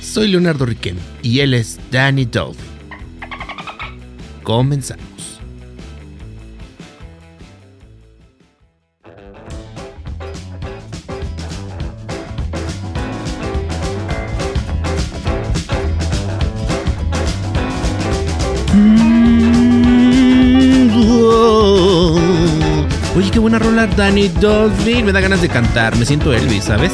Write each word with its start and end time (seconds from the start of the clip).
Soy 0.00 0.28
Leonardo 0.28 0.66
Riquem 0.66 0.96
y 1.22 1.40
él 1.40 1.54
es 1.54 1.78
Danny 1.90 2.24
Dolphin. 2.24 2.64
Comenzamos. 4.42 5.04
Oye, 23.16 23.30
qué 23.30 23.38
buena 23.38 23.58
rola 23.58 23.86
Danny 23.86 24.28
Dolphin. 24.28 25.04
Me 25.04 25.12
da 25.12 25.20
ganas 25.20 25.42
de 25.42 25.48
cantar. 25.48 25.96
Me 25.96 26.06
siento 26.06 26.32
Elvis, 26.32 26.64
¿sabes? 26.64 26.92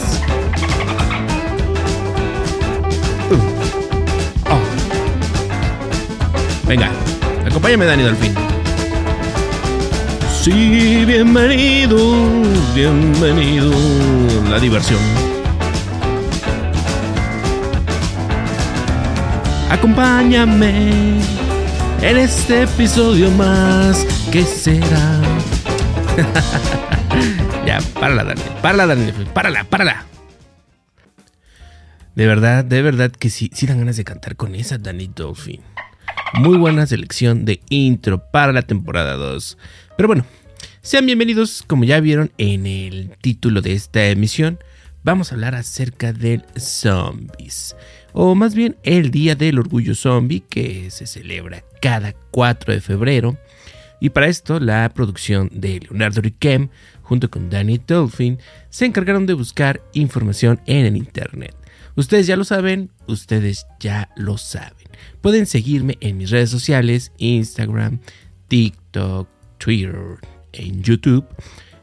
Venga, 6.66 6.90
acompáñame 7.46 7.84
Danny 7.84 8.02
Dolphin. 8.02 8.34
Sí, 10.42 11.04
bienvenido, 11.06 11.96
bienvenido. 12.74 13.70
La 14.50 14.58
diversión. 14.58 14.98
Acompáñame 19.70 21.20
en 22.02 22.16
este 22.16 22.62
episodio 22.62 23.30
más. 23.30 24.04
¿Qué 24.32 24.42
será? 24.42 25.20
ya, 27.66 27.78
párala, 28.00 28.24
Dani. 28.24 28.42
Párala, 28.60 28.86
Dani. 28.88 29.12
Párala, 29.32 29.64
párala. 29.64 30.06
De 32.16 32.26
verdad, 32.26 32.64
de 32.64 32.82
verdad 32.82 33.12
que 33.12 33.30
sí, 33.30 33.52
sí 33.54 33.66
dan 33.66 33.78
ganas 33.78 33.96
de 33.96 34.02
cantar 34.02 34.34
con 34.34 34.56
esa 34.56 34.78
Danny 34.78 35.06
Dolphin. 35.14 35.60
Muy 36.36 36.58
buena 36.58 36.86
selección 36.86 37.44
de 37.44 37.60
intro 37.70 38.30
para 38.30 38.52
la 38.52 38.62
temporada 38.62 39.14
2. 39.14 39.58
Pero 39.96 40.06
bueno, 40.06 40.24
sean 40.82 41.06
bienvenidos, 41.06 41.62
como 41.66 41.84
ya 41.84 42.00
vieron 42.00 42.30
en 42.38 42.66
el 42.66 43.16
título 43.20 43.62
de 43.62 43.72
esta 43.72 44.06
emisión, 44.06 44.58
vamos 45.02 45.30
a 45.30 45.34
hablar 45.34 45.54
acerca 45.54 46.12
del 46.12 46.44
zombies. 46.56 47.74
O 48.12 48.34
más 48.34 48.54
bien 48.54 48.76
el 48.82 49.10
Día 49.10 49.34
del 49.34 49.58
Orgullo 49.58 49.94
Zombie 49.94 50.44
que 50.48 50.90
se 50.90 51.06
celebra 51.06 51.64
cada 51.80 52.12
4 52.30 52.74
de 52.74 52.80
febrero 52.80 53.38
y 54.00 54.10
para 54.10 54.28
esto, 54.28 54.60
la 54.60 54.88
producción 54.94 55.48
de 55.52 55.80
Leonardo 55.80 56.20
Riquem, 56.20 56.68
junto 57.02 57.30
con 57.30 57.48
Danny 57.48 57.80
Dolphin, 57.86 58.38
se 58.68 58.84
encargaron 58.84 59.26
de 59.26 59.32
buscar 59.32 59.80
información 59.94 60.60
en 60.66 60.86
el 60.86 60.96
Internet. 60.96 61.56
Ustedes 61.94 62.26
ya 62.26 62.36
lo 62.36 62.44
saben, 62.44 62.90
ustedes 63.06 63.66
ya 63.80 64.10
lo 64.16 64.36
saben. 64.36 64.75
Pueden 65.20 65.46
seguirme 65.46 65.96
en 66.00 66.16
mis 66.16 66.30
redes 66.30 66.50
sociales, 66.50 67.12
Instagram, 67.18 68.00
TikTok, 68.48 69.28
Twitter, 69.58 70.18
en 70.52 70.82
YouTube. 70.82 71.26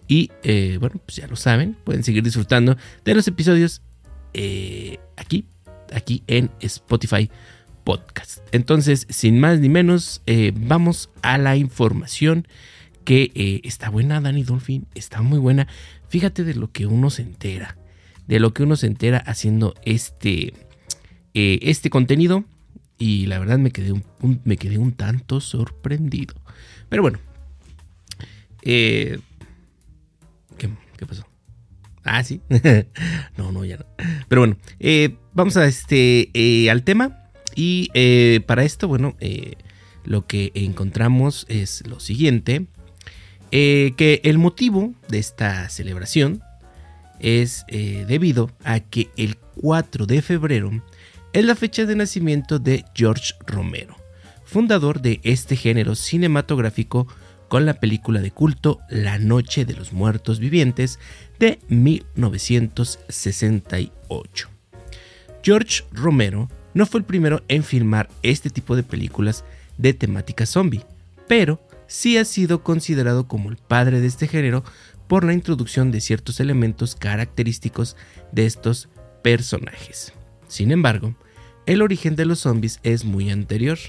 Y 0.07 0.31
eh, 0.43 0.77
bueno, 0.79 1.01
pues 1.05 1.17
ya 1.17 1.27
lo 1.27 1.35
saben, 1.35 1.75
pueden 1.83 2.03
seguir 2.03 2.23
disfrutando 2.23 2.77
de 3.05 3.15
los 3.15 3.27
episodios 3.27 3.81
eh, 4.33 4.97
aquí, 5.15 5.45
aquí 5.93 6.23
en 6.27 6.51
Spotify 6.59 7.29
podcast. 7.83 8.39
Entonces, 8.51 9.07
sin 9.09 9.39
más 9.39 9.59
ni 9.59 9.69
menos, 9.69 10.21
eh, 10.25 10.51
vamos 10.55 11.09
a 11.21 11.37
la 11.37 11.55
información 11.55 12.47
que 13.05 13.59
está 13.65 13.89
buena, 13.89 14.21
Dani 14.21 14.43
Dolphin, 14.43 14.87
está 14.95 15.21
muy 15.21 15.39
buena. 15.39 15.67
Fíjate 16.07 16.43
de 16.43 16.53
lo 16.55 16.71
que 16.71 16.85
uno 16.85 17.09
se 17.09 17.21
entera, 17.21 17.77
de 18.27 18.39
lo 18.39 18.53
que 18.53 18.63
uno 18.63 18.77
se 18.77 18.87
entera 18.87 19.17
haciendo 19.17 19.73
este, 19.83 20.53
este 21.33 21.89
contenido. 21.89 22.45
Y 23.03 23.25
la 23.25 23.37
verdad 23.37 23.59
me 23.59 23.71
quedé 23.71 23.91
un, 23.91 24.05
me 24.45 24.55
quedé 24.55 24.77
un 24.77 24.93
tanto 24.93 25.41
sorprendido. 25.41 26.35
Pero 26.87 27.01
bueno, 27.01 27.19
¿qué, 28.61 29.19
¿qué 30.57 31.05
pasó? 31.05 31.27
Ah, 32.05 32.23
sí. 32.23 32.39
no, 33.37 33.51
no, 33.51 33.65
ya 33.65 33.75
no. 33.75 33.85
Pero 34.29 34.39
bueno, 34.39 34.55
vamos 35.33 35.57
a 35.57 35.65
este, 35.67 36.69
al 36.71 36.83
tema. 36.83 37.29
Y 37.57 37.89
eh, 37.93 38.39
para 38.47 38.63
esto, 38.63 38.87
bueno, 38.87 39.17
eh, 39.19 39.55
lo 40.05 40.25
que 40.25 40.53
encontramos 40.55 41.45
es 41.49 41.85
lo 41.85 41.99
siguiente, 41.99 42.67
eh, 43.51 43.95
que 43.97 44.21
el 44.23 44.37
motivo 44.37 44.93
de 45.09 45.19
esta 45.19 45.67
celebración 45.67 46.41
es 47.19 47.65
debido 47.69 48.49
a 48.63 48.79
que 48.79 49.09
el 49.17 49.35
4 49.55 50.05
de 50.05 50.21
febrero 50.21 50.71
es 51.33 51.43
la 51.43 51.55
fecha 51.55 51.85
de 51.85 51.95
nacimiento 51.95 52.59
de 52.59 52.85
George 52.93 53.33
Romero, 53.47 53.97
fundador 54.45 55.01
de 55.01 55.19
este 55.23 55.55
género 55.55 55.95
cinematográfico 55.95 57.07
con 57.47 57.65
la 57.65 57.79
película 57.79 58.21
de 58.21 58.29
culto 58.29 58.77
La 58.87 59.17
Noche 59.17 59.65
de 59.65 59.73
los 59.73 59.93
Muertos 59.93 60.37
Vivientes 60.39 60.99
de 61.39 61.57
1968. 61.69 64.49
George 65.41 65.83
Romero 65.91 66.51
no 66.75 66.85
fue 66.85 66.99
el 66.99 67.05
primero 67.05 67.41
en 67.47 67.63
filmar 67.63 68.11
este 68.21 68.51
tipo 68.51 68.75
de 68.75 68.83
películas 68.83 69.43
de 69.79 69.95
temática 69.95 70.45
zombie, 70.45 70.85
pero 71.27 71.59
sí 71.87 72.15
ha 72.17 72.25
sido 72.25 72.61
considerado 72.63 73.27
como 73.27 73.49
el 73.49 73.57
padre 73.57 74.01
de 74.01 74.07
este 74.07 74.27
género 74.27 74.63
por 75.07 75.23
la 75.23 75.33
introducción 75.33 75.91
de 75.91 75.99
ciertos 75.99 76.39
elementos 76.39 76.93
característicos 76.95 77.97
de 78.31 78.45
estos 78.45 78.87
personajes. 79.23 80.13
Sin 80.53 80.71
embargo, 80.71 81.15
el 81.65 81.81
origen 81.81 82.15
de 82.15 82.25
los 82.25 82.41
zombies 82.41 82.79
es 82.83 83.05
muy 83.05 83.31
anterior. 83.31 83.79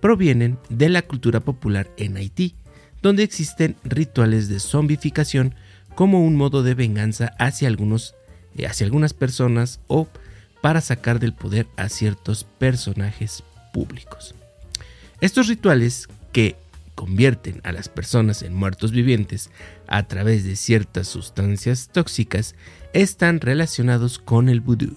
Provienen 0.00 0.58
de 0.68 0.88
la 0.88 1.02
cultura 1.02 1.38
popular 1.38 1.88
en 1.96 2.16
Haití, 2.16 2.56
donde 3.02 3.22
existen 3.22 3.76
rituales 3.84 4.48
de 4.48 4.58
zombificación 4.58 5.54
como 5.94 6.24
un 6.24 6.34
modo 6.34 6.64
de 6.64 6.74
venganza 6.74 7.36
hacia, 7.38 7.68
algunos, 7.68 8.16
eh, 8.56 8.66
hacia 8.66 8.84
algunas 8.84 9.14
personas 9.14 9.78
o 9.86 10.08
para 10.60 10.80
sacar 10.80 11.20
del 11.20 11.34
poder 11.34 11.68
a 11.76 11.88
ciertos 11.88 12.42
personajes 12.42 13.44
públicos. 13.72 14.34
Estos 15.20 15.46
rituales 15.46 16.08
que 16.32 16.56
convierten 16.96 17.60
a 17.62 17.70
las 17.70 17.88
personas 17.88 18.42
en 18.42 18.54
muertos 18.54 18.90
vivientes 18.90 19.50
a 19.86 20.02
través 20.02 20.42
de 20.42 20.56
ciertas 20.56 21.06
sustancias 21.06 21.90
tóxicas 21.92 22.56
están 22.92 23.40
relacionados 23.40 24.18
con 24.18 24.48
el 24.48 24.60
vudú, 24.60 24.96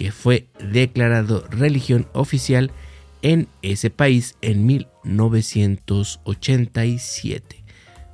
que 0.00 0.10
fue 0.12 0.48
declarado 0.58 1.44
religión 1.50 2.06
oficial 2.14 2.72
en 3.20 3.48
ese 3.60 3.90
país 3.90 4.34
en 4.40 4.64
1987. 4.64 7.62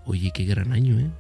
Oye, 0.05 0.33
qué 0.35 0.47
gran 0.47 0.73
año, 0.73 0.99
¿eh? 0.99 1.13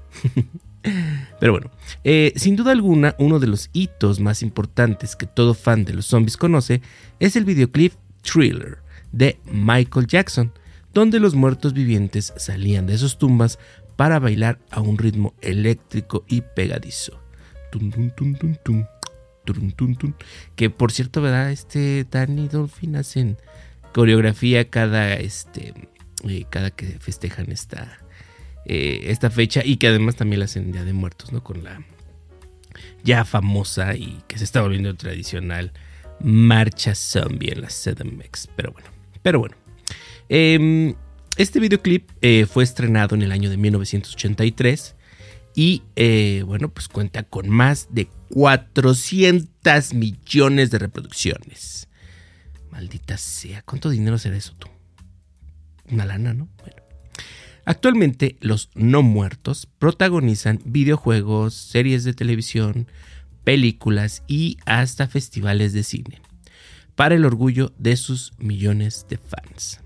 Pero 1.38 1.52
bueno, 1.52 1.70
eh, 2.02 2.32
sin 2.34 2.56
duda 2.56 2.72
alguna, 2.72 3.14
uno 3.20 3.38
de 3.38 3.46
los 3.46 3.70
hitos 3.72 4.18
más 4.18 4.42
importantes 4.42 5.14
que 5.14 5.26
todo 5.26 5.54
fan 5.54 5.84
de 5.84 5.94
los 5.94 6.06
zombies 6.06 6.36
conoce 6.36 6.82
es 7.20 7.36
el 7.36 7.44
videoclip 7.44 7.92
Thriller 8.22 8.78
de 9.12 9.38
Michael 9.44 10.08
Jackson, 10.08 10.52
donde 10.92 11.20
los 11.20 11.36
muertos 11.36 11.74
vivientes 11.74 12.32
salían 12.38 12.88
de 12.88 12.98
sus 12.98 13.18
tumbas 13.18 13.60
para 13.94 14.18
bailar 14.18 14.58
a 14.72 14.80
un 14.80 14.98
ritmo 14.98 15.32
eléctrico 15.42 16.24
y 16.26 16.40
pegadizo. 16.40 17.20
Que 20.56 20.70
por 20.70 20.92
cierto, 20.92 21.22
¿verdad? 21.22 21.50
Este 21.50 22.06
Danny 22.10 22.48
Dolphin 22.48 22.96
hacen 22.96 23.36
coreografía 23.92 24.68
cada, 24.68 25.14
este, 25.14 25.72
eh, 26.28 26.44
cada 26.50 26.70
que 26.70 26.86
festejan 27.00 27.50
esta, 27.50 27.98
eh, 28.66 29.04
esta 29.04 29.30
fecha 29.30 29.62
y 29.64 29.76
que 29.76 29.88
además 29.88 30.16
también 30.16 30.40
la 30.40 30.44
hacen 30.46 30.72
Día 30.72 30.84
de 30.84 30.92
Muertos, 30.92 31.32
¿no? 31.32 31.42
Con 31.42 31.64
la 31.64 31.82
ya 33.04 33.24
famosa 33.24 33.94
y 33.94 34.22
que 34.26 34.38
se 34.38 34.44
está 34.44 34.60
volviendo 34.60 34.94
tradicional 34.96 35.72
marcha 36.20 36.94
zombie 36.94 37.52
en 37.52 37.62
la 37.62 37.68
CDMX. 37.68 38.48
Pero 38.56 38.72
bueno, 38.72 38.88
pero 39.22 39.38
bueno. 39.38 39.56
Em, 40.28 40.94
este 41.36 41.60
videoclip 41.60 42.10
eh, 42.20 42.46
fue 42.46 42.64
estrenado 42.64 43.14
en 43.14 43.22
el 43.22 43.30
año 43.30 43.50
de 43.50 43.56
1983 43.56 44.95
y 45.56 45.82
eh, 45.96 46.44
bueno, 46.46 46.68
pues 46.68 46.86
cuenta 46.86 47.22
con 47.22 47.48
más 47.48 47.88
de 47.90 48.08
400 48.28 49.94
millones 49.94 50.70
de 50.70 50.78
reproducciones. 50.78 51.88
Maldita 52.70 53.16
sea, 53.16 53.62
¿cuánto 53.62 53.88
dinero 53.88 54.18
será 54.18 54.36
eso 54.36 54.52
tú? 54.58 54.68
Una 55.90 56.04
lana, 56.04 56.34
¿no? 56.34 56.50
Bueno. 56.58 56.82
Actualmente 57.64 58.36
los 58.40 58.68
no 58.74 59.02
muertos 59.02 59.66
protagonizan 59.78 60.60
videojuegos, 60.66 61.54
series 61.54 62.04
de 62.04 62.12
televisión, 62.12 62.86
películas 63.42 64.24
y 64.28 64.58
hasta 64.66 65.08
festivales 65.08 65.72
de 65.72 65.84
cine, 65.84 66.20
para 66.96 67.14
el 67.14 67.24
orgullo 67.24 67.72
de 67.78 67.96
sus 67.96 68.34
millones 68.36 69.06
de 69.08 69.16
fans. 69.16 69.80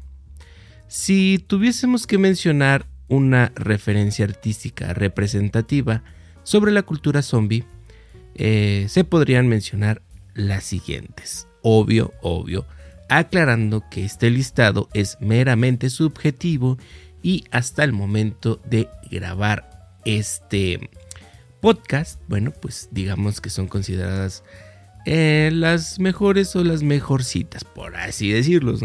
Si 0.88 1.38
tuviésemos 1.46 2.08
que 2.08 2.18
mencionar 2.18 2.89
una 3.10 3.52
referencia 3.56 4.24
artística 4.24 4.94
representativa 4.94 6.02
sobre 6.44 6.72
la 6.72 6.82
cultura 6.82 7.20
zombie, 7.20 7.64
eh, 8.34 8.86
se 8.88 9.04
podrían 9.04 9.48
mencionar 9.48 10.00
las 10.34 10.64
siguientes. 10.64 11.46
Obvio, 11.60 12.14
obvio, 12.22 12.66
aclarando 13.10 13.82
que 13.90 14.04
este 14.04 14.30
listado 14.30 14.88
es 14.94 15.18
meramente 15.20 15.90
subjetivo 15.90 16.78
y 17.22 17.44
hasta 17.50 17.84
el 17.84 17.92
momento 17.92 18.60
de 18.64 18.88
grabar 19.10 19.98
este 20.04 20.88
podcast, 21.60 22.20
bueno, 22.28 22.52
pues 22.52 22.88
digamos 22.92 23.40
que 23.40 23.50
son 23.50 23.66
consideradas 23.66 24.44
eh, 25.04 25.50
las 25.52 25.98
mejores 25.98 26.54
o 26.56 26.62
las 26.62 26.82
mejorcitas, 26.82 27.64
por 27.64 27.96
así 27.96 28.30
decirlo, 28.30 28.78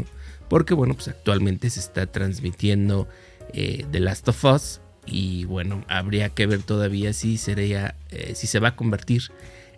porque 0.49 0.73
bueno, 0.73 0.95
pues 0.95 1.07
actualmente 1.07 1.69
se 1.69 1.79
está 1.79 2.07
transmitiendo 2.07 3.07
eh, 3.53 3.85
The 3.91 3.99
Last 3.99 4.27
of 4.29 4.43
Us 4.43 4.81
y 5.05 5.45
bueno, 5.45 5.83
habría 5.87 6.29
que 6.29 6.47
ver 6.47 6.63
todavía 6.63 7.13
si 7.13 7.37
sería, 7.37 7.95
eh, 8.09 8.33
si 8.35 8.47
se 8.47 8.59
va 8.59 8.69
a 8.69 8.75
convertir 8.75 9.31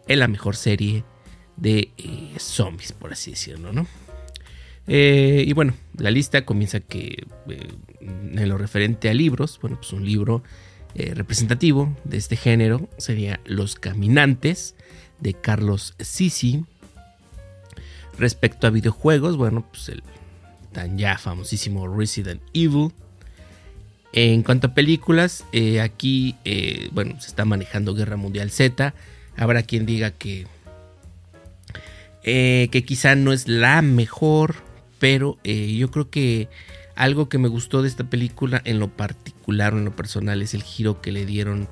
en 0.08 0.20
la 0.20 0.28
mejor 0.28 0.56
serie 0.56 1.04
de 1.58 1.92
zombies, 2.38 2.94
por 2.94 3.12
así 3.12 3.32
decirlo, 3.32 3.74
¿no? 3.74 3.88
Eh, 4.88 5.44
y 5.46 5.54
bueno, 5.54 5.74
la 5.98 6.12
lista 6.12 6.46
comienza 6.46 6.80
que 6.80 7.26
eh, 7.50 7.68
en 8.00 8.50
lo 8.50 8.58
referente 8.58 9.10
a 9.10 9.14
libros, 9.14 9.60
bueno, 9.62 9.78
pues 9.78 9.92
un 9.92 10.06
libro 10.06 10.44
eh, 10.96 11.14
representativo 11.14 11.96
de 12.06 12.18
este 12.18 12.38
género 12.38 12.90
sería 12.98 13.42
Los 13.46 13.76
Caminantes 13.76 14.76
de 15.20 15.34
Carlos 15.34 15.94
Sisi. 16.00 16.66
Respecto 18.18 18.66
a 18.66 18.72
videojuegos, 18.72 19.36
bueno, 19.36 19.68
pues 19.70 19.90
el 19.90 20.02
tan 20.72 20.98
ya 20.98 21.18
famosísimo 21.18 21.88
Resident 21.88 22.42
Evil. 22.54 22.94
En 24.14 24.44
cuanto 24.44 24.68
a 24.68 24.74
películas, 24.74 25.44
aquí, 25.82 26.36
bueno, 26.92 27.20
se 27.20 27.28
está 27.28 27.46
manejando 27.46 27.94
Guerra 27.94 28.18
Mundial 28.18 28.52
Z. 28.52 28.94
Habrá 29.36 29.64
quien 29.64 29.86
diga 29.86 30.12
que, 30.12 30.48
que 32.24 32.84
quizá 32.86 33.16
no 33.16 33.34
es 33.34 33.48
la 33.48 33.82
mejor 33.82 34.68
pero 35.00 35.38
eh, 35.44 35.76
yo 35.76 35.92
creo 35.92 36.10
que 36.10 36.50
algo 36.96 37.30
que 37.30 37.38
me 37.38 37.48
gustó 37.48 37.82
de 37.82 37.88
esta 37.88 38.10
película 38.10 38.62
en 38.66 38.80
lo 38.80 38.90
particular 38.90 39.74
o 39.74 39.78
en 39.78 39.86
lo 39.86 39.96
personal 39.96 40.42
es 40.42 40.54
el 40.54 40.64
giro 40.64 41.02
que 41.02 41.12
le 41.12 41.26
dieron 41.26 41.68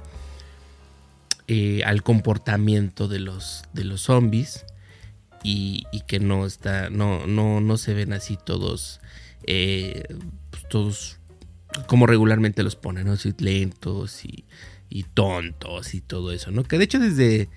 eh, 1.48 1.82
al 1.86 2.04
comportamiento 2.04 3.08
de 3.08 3.20
los, 3.20 3.64
de 3.74 3.84
los 3.84 4.02
zombies 4.02 4.66
y, 5.44 5.86
que 6.08 6.20
no 6.20 6.46
está 6.46 6.90
no, 6.90 7.28
no, 7.28 7.62
no 7.62 7.78
se 7.78 7.94
ven 7.94 8.14
así 8.14 8.38
todos 8.44 9.00
eh, 9.44 10.04
pues 10.50 10.68
todos 10.70 11.18
como 11.88 12.07
regularmente 12.07 12.63
los 12.63 12.75
ponen, 12.75 13.07
¿no? 13.07 13.16
lentos 13.39 14.25
y, 14.25 14.45
y, 14.89 15.04
tontos 15.04 15.94
y 15.94 16.01
todo 16.01 16.31
eso, 16.31 16.51
¿no? 16.51 16.63
Que 16.63 16.77
de 16.77 16.83
hecho 16.83 17.00
desde 17.00 17.50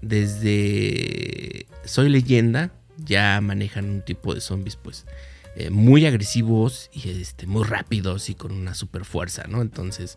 desde 0.00 1.66
Soy 1.84 2.08
leyenda 2.08 2.72
ya 2.96 3.40
manejan 3.42 3.84
un 3.90 4.02
tipo 4.02 4.34
de 4.34 4.40
zombies 4.40 4.76
pues 4.76 5.04
eh, 5.56 5.70
muy 5.70 6.06
agresivos 6.06 6.88
y 6.92 7.08
este, 7.08 7.48
muy 7.48 7.64
rápidos 7.64 8.30
y 8.30 8.36
con 8.36 8.52
una 8.52 8.74
super 8.74 9.04
fuerza, 9.04 9.44
¿no? 9.48 9.60
Entonces, 9.60 10.16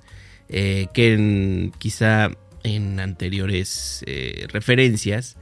eh, 0.50 0.88
que 0.94 1.72
quizá 1.80 2.30
en 2.64 3.00
anteriores 3.00 4.04
eh, 4.06 4.46
referencias 4.50 5.38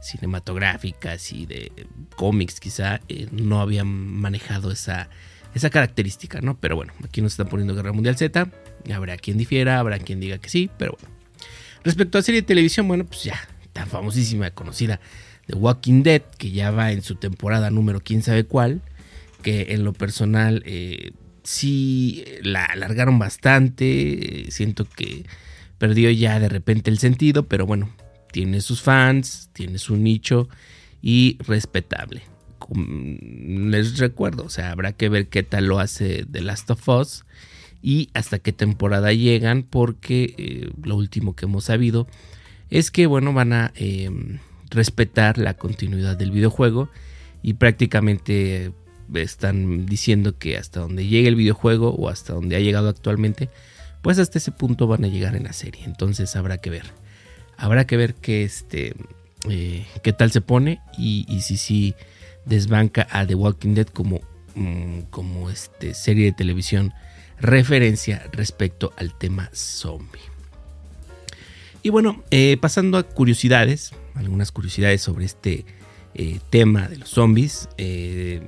cinematográficas 0.00 1.32
y 1.32 1.46
de 1.46 1.70
cómics 2.16 2.58
quizá 2.58 3.00
no 3.30 3.60
habían 3.60 3.86
manejado 3.86 4.72
esa, 4.72 5.10
esa 5.56 5.70
característica, 5.70 6.42
¿no? 6.42 6.58
Pero 6.60 6.76
bueno, 6.76 6.92
aquí 7.02 7.22
nos 7.22 7.32
están 7.32 7.48
poniendo 7.48 7.74
Guerra 7.74 7.92
Mundial 7.92 8.14
Z, 8.14 8.50
habrá 8.94 9.16
quien 9.16 9.38
difiera, 9.38 9.78
habrá 9.78 9.98
quien 9.98 10.20
diga 10.20 10.36
que 10.36 10.50
sí, 10.50 10.68
pero 10.76 10.98
bueno. 11.00 11.16
Respecto 11.82 12.18
a 12.18 12.22
serie 12.22 12.42
de 12.42 12.46
televisión, 12.46 12.86
bueno, 12.86 13.06
pues 13.06 13.24
ya, 13.24 13.40
tan 13.72 13.88
famosísima, 13.88 14.50
conocida 14.50 15.00
The 15.46 15.56
Walking 15.56 16.02
Dead, 16.02 16.20
que 16.36 16.50
ya 16.50 16.70
va 16.72 16.92
en 16.92 17.00
su 17.00 17.14
temporada 17.14 17.70
número 17.70 18.00
quién 18.00 18.22
sabe 18.22 18.44
cuál, 18.44 18.82
que 19.40 19.68
en 19.70 19.82
lo 19.82 19.94
personal 19.94 20.62
eh, 20.66 21.12
sí 21.42 22.22
la 22.42 22.66
alargaron 22.66 23.18
bastante, 23.18 24.44
siento 24.50 24.84
que 24.84 25.24
perdió 25.78 26.10
ya 26.10 26.38
de 26.38 26.50
repente 26.50 26.90
el 26.90 26.98
sentido, 26.98 27.46
pero 27.48 27.64
bueno, 27.64 27.90
tiene 28.30 28.60
sus 28.60 28.82
fans, 28.82 29.48
tiene 29.54 29.78
su 29.78 29.96
nicho 29.96 30.50
y 31.00 31.38
respetable. 31.46 32.24
Les 32.74 33.98
recuerdo, 33.98 34.44
o 34.44 34.50
sea, 34.50 34.72
habrá 34.72 34.92
que 34.92 35.08
ver 35.08 35.28
qué 35.28 35.42
tal 35.42 35.66
lo 35.66 35.78
hace 35.78 36.24
The 36.30 36.40
Last 36.40 36.70
of 36.70 36.88
Us 36.88 37.24
y 37.82 38.10
hasta 38.14 38.38
qué 38.38 38.52
temporada 38.52 39.12
llegan, 39.12 39.62
porque 39.62 40.34
eh, 40.38 40.70
lo 40.82 40.96
último 40.96 41.36
que 41.36 41.44
hemos 41.44 41.64
sabido 41.64 42.06
es 42.70 42.90
que, 42.90 43.06
bueno, 43.06 43.32
van 43.32 43.52
a 43.52 43.72
em, 43.76 44.38
respetar 44.70 45.38
la 45.38 45.54
continuidad 45.54 46.16
del 46.16 46.30
videojuego 46.30 46.88
y 47.42 47.54
prácticamente 47.54 48.72
están 49.14 49.86
diciendo 49.86 50.36
que 50.38 50.56
hasta 50.56 50.80
donde 50.80 51.06
llegue 51.06 51.28
el 51.28 51.36
videojuego 51.36 51.90
o 51.90 52.08
hasta 52.08 52.32
donde 52.32 52.56
ha 52.56 52.60
llegado 52.60 52.88
actualmente, 52.88 53.50
pues 54.02 54.18
hasta 54.18 54.38
ese 54.38 54.52
punto 54.52 54.86
van 54.86 55.04
a 55.04 55.08
llegar 55.08 55.36
en 55.36 55.44
la 55.44 55.52
serie. 55.52 55.84
Entonces 55.84 56.34
habrá 56.36 56.58
que 56.58 56.70
ver. 56.70 56.86
Habrá 57.56 57.86
que 57.86 57.96
ver 57.96 58.14
qué, 58.14 58.44
este, 58.44 58.94
eh, 59.48 59.86
qué 60.02 60.12
tal 60.12 60.30
se 60.30 60.40
pone 60.40 60.80
y, 60.98 61.24
si 61.40 61.56
sí 61.56 61.94
desbanca 62.46 63.06
a 63.10 63.26
The 63.26 63.34
Walking 63.34 63.74
Dead 63.74 63.86
como, 63.86 64.22
mm, 64.54 65.00
como 65.10 65.50
este, 65.50 65.92
serie 65.92 66.24
de 66.26 66.32
televisión 66.32 66.94
referencia 67.38 68.28
respecto 68.32 68.92
al 68.96 69.16
tema 69.16 69.50
zombie. 69.52 70.22
Y 71.82 71.90
bueno, 71.90 72.24
eh, 72.30 72.56
pasando 72.60 72.98
a 72.98 73.04
curiosidades, 73.04 73.92
algunas 74.14 74.50
curiosidades 74.50 75.02
sobre 75.02 75.24
este 75.24 75.64
eh, 76.14 76.40
tema 76.50 76.88
de 76.88 76.96
los 76.96 77.10
zombies. 77.10 77.68
Eh, 77.78 78.42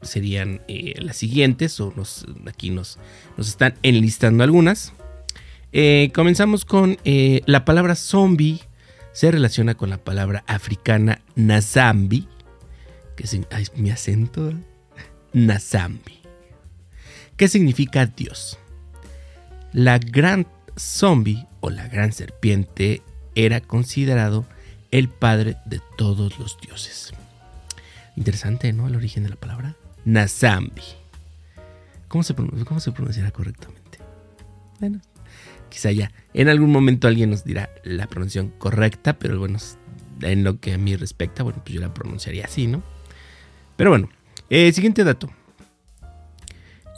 serían 0.00 0.62
las 0.68 1.16
siguientes, 1.16 1.80
o 1.80 1.92
aquí 2.46 2.70
nos, 2.70 2.98
nos 3.36 3.48
están 3.48 3.74
enlistando 3.82 4.44
algunas. 4.44 4.92
comenzamos 6.14 6.64
con 6.64 6.98
la 7.04 7.64
palabra 7.64 7.96
zombie, 7.96 8.60
se 9.12 9.32
relaciona 9.32 9.74
con 9.74 9.90
la 9.90 9.98
palabra 9.98 10.44
africana 10.46 11.20
nazambi, 11.34 12.28
que 13.18 13.70
mi 13.74 13.90
acento, 13.90 14.52
nazambi, 15.32 16.20
que 17.36 17.48
significa 17.48 18.06
Dios. 18.06 18.58
La 19.72 19.98
gran 19.98 20.46
zombie 20.76 21.46
o 21.58 21.70
la 21.70 21.88
gran 21.88 22.12
serpiente 22.12 23.02
era 23.34 23.60
considerado 23.60 24.46
el 24.92 25.08
padre 25.08 25.56
de 25.66 25.80
todos 25.96 26.38
los 26.38 26.58
dioses. 26.60 27.12
Interesante, 28.14 28.72
¿no? 28.72 28.86
El 28.86 28.94
origen 28.94 29.24
de 29.24 29.30
la 29.30 29.36
palabra. 29.36 29.74
Nazambi. 30.04 30.82
¿Cómo 32.06 32.22
se, 32.22 32.36
cómo 32.36 32.78
se 32.78 32.92
pronunciará 32.92 33.32
correctamente? 33.32 33.98
Bueno, 34.78 35.00
quizá 35.68 35.90
ya 35.90 36.12
en 36.34 36.48
algún 36.48 36.70
momento 36.70 37.08
alguien 37.08 37.30
nos 37.30 37.42
dirá 37.44 37.68
la 37.82 38.06
pronunciación 38.06 38.52
correcta, 38.58 39.18
pero 39.18 39.40
bueno, 39.40 39.58
en 40.22 40.44
lo 40.44 40.60
que 40.60 40.74
a 40.74 40.78
mí 40.78 40.94
respecta, 40.94 41.42
bueno, 41.42 41.60
pues 41.64 41.74
yo 41.74 41.80
la 41.80 41.92
pronunciaría 41.92 42.44
así, 42.44 42.68
¿no? 42.68 42.82
Pero 43.78 43.90
bueno, 43.90 44.08
eh, 44.50 44.72
siguiente 44.72 45.04
dato. 45.04 45.30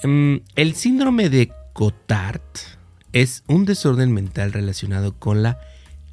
Em, 0.03 0.41
el 0.57 0.75
síndrome 0.75 1.29
de 1.29 1.53
Cotard 1.75 2.41
es 3.13 3.45
un 3.47 3.67
desorden 3.67 4.13
mental 4.13 4.55
relacionado 4.55 5.15
con 5.15 5.43
la 5.43 5.61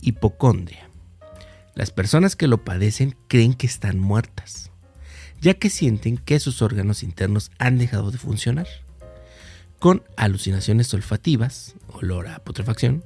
hipocondria. 0.01 0.89
Las 1.74 1.91
personas 1.91 2.36
que 2.36 2.47
lo 2.47 2.65
padecen 2.65 3.15
creen 3.29 3.53
que 3.53 3.65
están 3.65 3.97
muertas, 3.97 4.69
ya 5.39 5.53
que 5.53 5.69
sienten 5.69 6.17
que 6.17 6.38
sus 6.41 6.62
órganos 6.62 7.01
internos 7.01 7.50
han 7.59 7.77
dejado 7.77 8.12
de 8.12 8.17
funcionar, 8.17 8.67
con 9.79 10.03
alucinaciones 10.17 10.93
olfativas, 10.93 11.75
olor 11.88 12.27
a 12.27 12.39
putrefacción, 12.39 13.05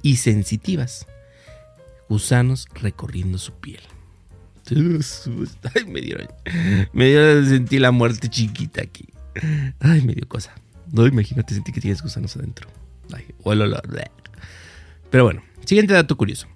y 0.00 0.18
sensitivas, 0.18 1.08
gusanos 2.08 2.68
recorriendo 2.72 3.36
su 3.38 3.52
piel. 3.54 3.80
Ay, 5.74 5.84
me 5.86 6.00
dio, 6.00 6.18
me 6.92 7.06
dio, 7.06 7.44
sentí 7.44 7.78
la 7.78 7.90
muerte 7.90 8.28
chiquita 8.28 8.82
aquí. 8.82 9.08
Ay, 9.80 10.02
me 10.02 10.14
dio 10.14 10.28
cosa. 10.28 10.54
No, 10.92 11.06
imagínate, 11.06 11.54
sentí 11.54 11.72
que 11.72 11.80
tienes 11.80 12.02
gusanos 12.02 12.36
adentro. 12.36 12.68
Pero 15.10 15.24
bueno, 15.24 15.42
siguiente 15.64 15.94
dato 15.94 16.16
curioso. 16.16 16.46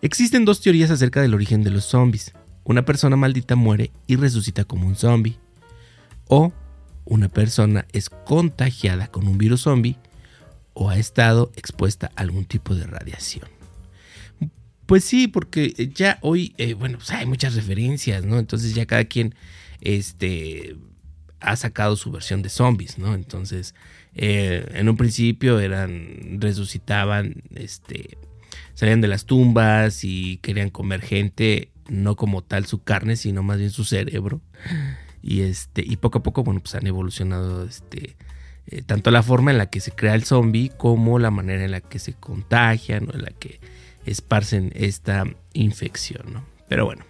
Existen 0.00 0.44
dos 0.44 0.60
teorías 0.60 0.90
acerca 0.90 1.20
del 1.20 1.34
origen 1.34 1.64
de 1.64 1.70
los 1.70 1.84
zombies. 1.84 2.32
Una 2.64 2.84
persona 2.84 3.16
maldita 3.16 3.56
muere 3.56 3.90
y 4.06 4.16
resucita 4.16 4.64
como 4.64 4.86
un 4.86 4.94
zombie. 4.94 5.38
O 6.28 6.52
una 7.04 7.28
persona 7.28 7.86
es 7.92 8.10
contagiada 8.10 9.08
con 9.08 9.26
un 9.26 9.38
virus 9.38 9.62
zombie 9.62 9.96
o 10.74 10.90
ha 10.90 10.98
estado 10.98 11.50
expuesta 11.56 12.12
a 12.14 12.20
algún 12.20 12.44
tipo 12.44 12.74
de 12.74 12.86
radiación. 12.86 13.57
Pues 14.88 15.04
sí, 15.04 15.28
porque 15.28 15.92
ya 15.94 16.18
hoy, 16.22 16.54
eh, 16.56 16.72
bueno, 16.72 16.96
pues 16.96 17.10
hay 17.10 17.26
muchas 17.26 17.54
referencias, 17.54 18.24
¿no? 18.24 18.38
Entonces 18.38 18.74
ya 18.74 18.86
cada 18.86 19.04
quien 19.04 19.34
este, 19.82 20.76
ha 21.40 21.56
sacado 21.56 21.94
su 21.94 22.10
versión 22.10 22.40
de 22.40 22.48
zombies, 22.48 22.96
¿no? 22.96 23.14
Entonces, 23.14 23.74
eh, 24.14 24.66
en 24.72 24.88
un 24.88 24.96
principio 24.96 25.60
eran, 25.60 26.40
resucitaban, 26.40 27.42
este, 27.54 28.16
salían 28.72 29.02
de 29.02 29.08
las 29.08 29.26
tumbas 29.26 30.04
y 30.04 30.38
querían 30.38 30.70
comer 30.70 31.02
gente, 31.02 31.70
no 31.90 32.16
como 32.16 32.42
tal 32.42 32.64
su 32.64 32.82
carne, 32.82 33.16
sino 33.16 33.42
más 33.42 33.58
bien 33.58 33.68
su 33.68 33.84
cerebro. 33.84 34.40
Y 35.20 35.42
este, 35.42 35.84
y 35.86 35.98
poco 35.98 36.20
a 36.20 36.22
poco, 36.22 36.44
bueno, 36.44 36.60
pues 36.60 36.74
han 36.74 36.86
evolucionado 36.86 37.62
este, 37.66 38.16
eh, 38.68 38.80
tanto 38.86 39.10
la 39.10 39.22
forma 39.22 39.50
en 39.50 39.58
la 39.58 39.66
que 39.66 39.80
se 39.80 39.90
crea 39.90 40.14
el 40.14 40.24
zombie 40.24 40.72
como 40.78 41.18
la 41.18 41.30
manera 41.30 41.62
en 41.62 41.72
la 41.72 41.82
que 41.82 41.98
se 41.98 42.14
contagian 42.14 43.10
o 43.10 43.12
en 43.12 43.20
la 43.20 43.32
que 43.38 43.60
esparcen 44.10 44.72
esta 44.74 45.24
infección, 45.52 46.32
¿no? 46.32 46.44
Pero 46.68 46.84
bueno, 46.84 47.04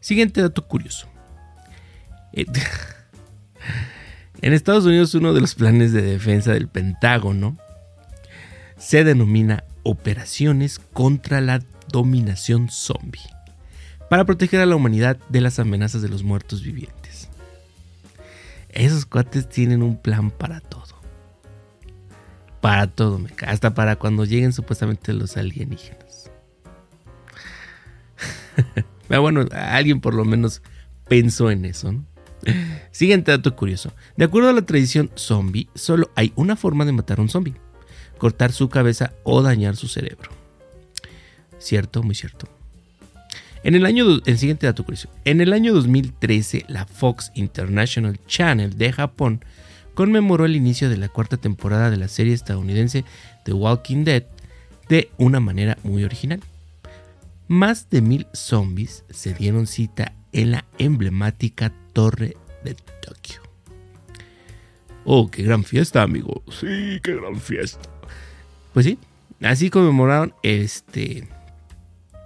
siguiente 0.00 0.40
dato 0.40 0.66
curioso. 0.66 1.08
Eh, 2.32 2.46
en 4.42 4.52
Estados 4.52 4.84
Unidos 4.84 5.14
uno 5.14 5.32
de 5.32 5.40
los 5.40 5.54
planes 5.54 5.92
de 5.92 6.02
defensa 6.02 6.52
del 6.52 6.68
Pentágono 6.68 7.56
se 8.78 9.04
denomina 9.04 9.64
Operaciones 9.82 10.80
contra 10.80 11.40
la 11.40 11.62
Dominación 11.92 12.68
Zombie, 12.70 13.22
para 14.10 14.24
proteger 14.24 14.60
a 14.60 14.66
la 14.66 14.74
humanidad 14.74 15.16
de 15.28 15.40
las 15.40 15.60
amenazas 15.60 16.02
de 16.02 16.08
los 16.08 16.24
muertos 16.24 16.62
vivientes. 16.62 17.28
Esos 18.68 19.06
cuates 19.06 19.48
tienen 19.48 19.82
un 19.82 19.96
plan 19.96 20.30
para 20.30 20.60
todo. 20.60 21.00
Para 22.60 22.88
todo, 22.88 23.20
hasta 23.46 23.74
para 23.74 23.96
cuando 23.96 24.24
lleguen 24.24 24.52
supuestamente 24.52 25.12
los 25.12 25.36
alienígenas. 25.36 26.05
Pero 29.08 29.22
bueno, 29.22 29.46
alguien 29.52 30.00
por 30.00 30.14
lo 30.14 30.24
menos 30.24 30.62
pensó 31.08 31.50
en 31.50 31.64
eso. 31.64 31.94
Siguiente 32.90 33.30
dato 33.30 33.54
curioso. 33.56 33.92
De 34.16 34.24
acuerdo 34.24 34.50
a 34.50 34.52
la 34.52 34.62
tradición 34.62 35.10
zombie, 35.16 35.68
solo 35.74 36.10
hay 36.14 36.32
una 36.36 36.56
forma 36.56 36.84
de 36.84 36.92
matar 36.92 37.18
a 37.18 37.22
un 37.22 37.28
zombie. 37.28 37.54
Cortar 38.18 38.52
su 38.52 38.68
cabeza 38.68 39.12
o 39.24 39.42
dañar 39.42 39.76
su 39.76 39.88
cerebro. 39.88 40.30
Cierto, 41.58 42.02
muy 42.02 42.14
cierto. 42.14 42.48
En 43.62 43.74
el 43.74 43.84
año, 43.84 44.06
el 44.24 44.38
siguiente 44.38 44.66
dato 44.66 44.84
curioso. 44.84 45.08
En 45.24 45.40
el 45.40 45.52
año 45.52 45.74
2013, 45.74 46.66
la 46.68 46.86
Fox 46.86 47.32
International 47.34 48.18
Channel 48.26 48.78
de 48.78 48.92
Japón 48.92 49.44
conmemoró 49.94 50.44
el 50.44 50.54
inicio 50.54 50.88
de 50.88 50.98
la 50.98 51.08
cuarta 51.08 51.36
temporada 51.36 51.90
de 51.90 51.96
la 51.96 52.06
serie 52.06 52.34
estadounidense 52.34 53.04
The 53.44 53.52
Walking 53.52 54.04
Dead 54.04 54.24
de 54.88 55.10
una 55.16 55.40
manera 55.40 55.78
muy 55.82 56.04
original. 56.04 56.40
Más 57.48 57.88
de 57.90 58.00
mil 58.00 58.26
zombies 58.32 59.04
se 59.10 59.32
dieron 59.32 59.66
cita 59.66 60.12
en 60.32 60.50
la 60.50 60.64
emblemática 60.78 61.72
Torre 61.92 62.36
de 62.64 62.74
Tokio. 62.74 63.40
Oh, 65.04 65.30
qué 65.30 65.44
gran 65.44 65.62
fiesta, 65.62 66.02
amigo. 66.02 66.42
Sí, 66.50 66.98
qué 67.02 67.14
gran 67.14 67.40
fiesta. 67.40 67.88
Pues 68.74 68.84
sí, 68.84 68.98
así 69.42 69.70
conmemoraron 69.70 70.34
este 70.42 71.28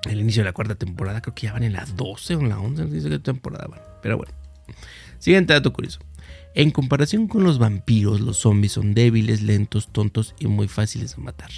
el 0.08 0.20
inicio 0.20 0.40
de 0.40 0.46
la 0.46 0.52
cuarta 0.54 0.74
temporada. 0.74 1.20
Creo 1.20 1.34
que 1.34 1.46
ya 1.48 1.52
van 1.52 1.64
en 1.64 1.74
la 1.74 1.84
12 1.84 2.36
o 2.36 2.40
en 2.40 2.48
la 2.48 2.58
11, 2.58 2.84
no 2.86 3.00
sé 3.00 3.10
qué 3.10 3.18
temporada 3.18 3.66
van. 3.66 3.80
Pero 4.02 4.16
bueno. 4.16 4.32
Siguiente 5.18 5.52
dato 5.52 5.72
curioso. 5.72 6.00
En 6.54 6.70
comparación 6.70 7.28
con 7.28 7.44
los 7.44 7.58
vampiros, 7.58 8.20
los 8.20 8.38
zombies 8.38 8.72
son 8.72 8.94
débiles, 8.94 9.42
lentos, 9.42 9.88
tontos 9.92 10.34
y 10.38 10.46
muy 10.46 10.66
fáciles 10.66 11.14
de 11.14 11.22
matar. 11.22 11.50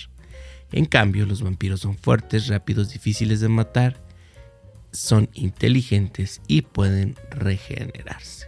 En 0.72 0.86
cambio, 0.86 1.26
los 1.26 1.42
vampiros 1.42 1.80
son 1.80 1.96
fuertes, 1.96 2.48
rápidos, 2.48 2.92
difíciles 2.92 3.40
de 3.40 3.48
matar 3.48 4.00
son 4.92 5.28
inteligentes 5.32 6.40
y 6.46 6.62
pueden 6.62 7.16
regenerarse. 7.30 8.46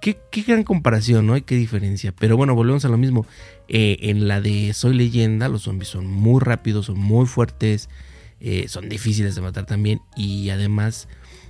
Qué, 0.00 0.16
gran 0.46 0.62
comparación, 0.62 1.26
¿no? 1.26 1.34
hay 1.34 1.42
qué 1.42 1.56
diferencia. 1.56 2.12
Pero 2.12 2.36
bueno, 2.36 2.54
volvemos 2.54 2.84
a 2.84 2.88
lo 2.88 2.96
mismo. 2.96 3.26
Eh, 3.66 3.96
en 4.02 4.28
la 4.28 4.40
de 4.40 4.72
Soy 4.72 4.94
leyenda, 4.94 5.48
los 5.48 5.62
zombies 5.62 5.88
son 5.88 6.06
muy 6.06 6.40
rápidos, 6.40 6.86
son 6.86 6.98
muy 6.98 7.26
fuertes, 7.26 7.88
eh, 8.40 8.66
son 8.68 8.88
difíciles 8.88 9.34
de 9.34 9.40
matar 9.40 9.66
también 9.66 10.00
y 10.16 10.50
además 10.50 11.08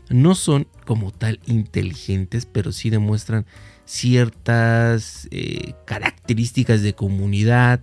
no 0.09 0.35
son 0.35 0.67
como 0.87 1.13
tal 1.13 1.41
inteligentes, 1.47 2.47
pero 2.47 2.73
sí 2.73 2.89
demuestran 2.89 3.45
ciertas 3.85 5.29
eh, 5.31 5.75
características 5.85 6.81
de 6.81 6.95
comunidad 6.95 7.81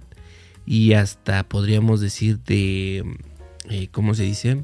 y 0.65 0.93
hasta 0.93 1.43
podríamos 1.48 2.01
decir 2.01 2.39
de, 2.39 3.03
¿cómo 3.91 4.15
se 4.15 4.24
dice? 4.24 4.63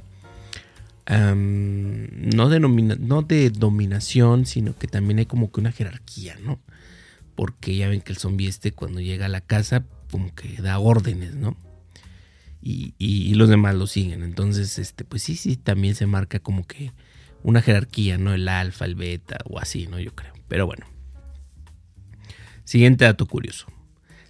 no, 1.08 2.50
de 2.50 2.60
no 2.60 3.22
de 3.24 3.50
dominación, 3.50 4.46
sino 4.46 4.78
que 4.78 4.88
también 4.88 5.20
hay 5.20 5.26
como 5.26 5.52
que 5.52 5.60
una 5.60 5.72
jerarquía, 5.72 6.38
¿no? 6.44 6.60
Porque 7.36 7.76
ya 7.76 7.90
ven 7.90 8.02
que 8.02 8.14
el 8.14 8.18
zombie 8.18 8.48
este 8.48 8.72
cuando 8.72 9.02
llega 9.02 9.26
a 9.26 9.30
la 9.30 9.42
casa 9.42 9.84
como 10.10 10.34
que 10.34 10.62
da 10.62 10.80
órdenes, 10.80 11.36
¿no? 11.36 11.58
Y, 12.64 13.34
los 13.34 13.50
demás 13.50 13.76
lo 13.76 13.88
siguen. 13.88 14.22
Entonces, 14.22 14.78
este, 14.78 15.04
pues 15.04 15.24
sí, 15.24 15.36
sí, 15.36 15.58
también 15.58 15.96
se 15.96 16.06
marca 16.06 16.40
como 16.40 16.68
que 16.68 16.92
una 17.44 17.62
jerarquía, 17.62 18.20
¿no? 18.20 18.34
El 18.34 18.48
alfa, 18.48 18.86
el 18.86 18.96
beta 18.96 19.40
o 19.46 19.58
así, 19.60 19.88
¿no? 19.88 20.00
Yo 20.00 20.14
creo. 20.14 20.34
Pero 20.48 20.68
bueno. 20.68 20.86
Siguiente 22.64 23.06
dato 23.06 23.26
curioso. 23.26 23.66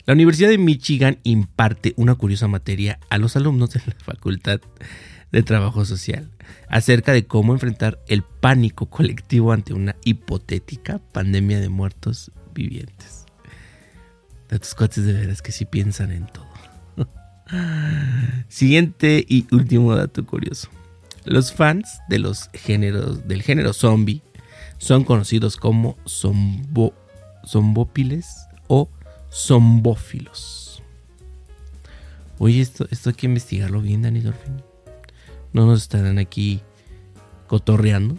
La 0.05 0.13
Universidad 0.13 0.49
de 0.49 0.57
Michigan 0.57 1.19
imparte 1.23 1.93
una 1.95 2.15
curiosa 2.15 2.47
materia 2.47 2.99
a 3.09 3.17
los 3.17 3.35
alumnos 3.35 3.71
de 3.71 3.81
la 3.85 3.95
Facultad 4.03 4.59
de 5.31 5.43
Trabajo 5.43 5.85
Social 5.85 6.31
acerca 6.67 7.13
de 7.13 7.25
cómo 7.25 7.53
enfrentar 7.53 7.99
el 8.07 8.23
pánico 8.23 8.87
colectivo 8.87 9.51
ante 9.51 9.73
una 9.73 9.95
hipotética 10.03 10.99
pandemia 11.11 11.59
de 11.59 11.69
muertos 11.69 12.31
vivientes. 12.53 13.25
Datos 14.49 14.73
cuates 14.73 15.05
de 15.05 15.13
veras 15.13 15.41
que 15.41 15.51
sí 15.51 15.65
piensan 15.65 16.11
en 16.11 16.27
todo. 16.27 16.47
Siguiente 18.49 19.23
y 19.27 19.45
último 19.51 19.95
dato 19.95 20.25
curioso. 20.25 20.69
Los 21.25 21.53
fans 21.53 21.99
de 22.09 22.17
los 22.17 22.49
géneros, 22.53 23.27
del 23.27 23.43
género 23.43 23.73
zombie 23.73 24.23
son 24.79 25.03
conocidos 25.03 25.57
como 25.57 25.95
zombo, 26.07 26.95
zombópiles 27.45 28.47
o 28.67 28.89
zombófilos. 29.31 30.83
Oye, 32.37 32.61
esto, 32.61 32.87
esto 32.91 33.09
hay 33.09 33.15
que 33.15 33.27
investigarlo 33.27 33.81
bien, 33.81 34.01
Dani 34.01 34.19
Dorfin. 34.19 34.61
No 35.53 35.65
nos 35.65 35.83
estarán 35.83 36.17
aquí 36.17 36.61
cotorreando. 37.47 38.17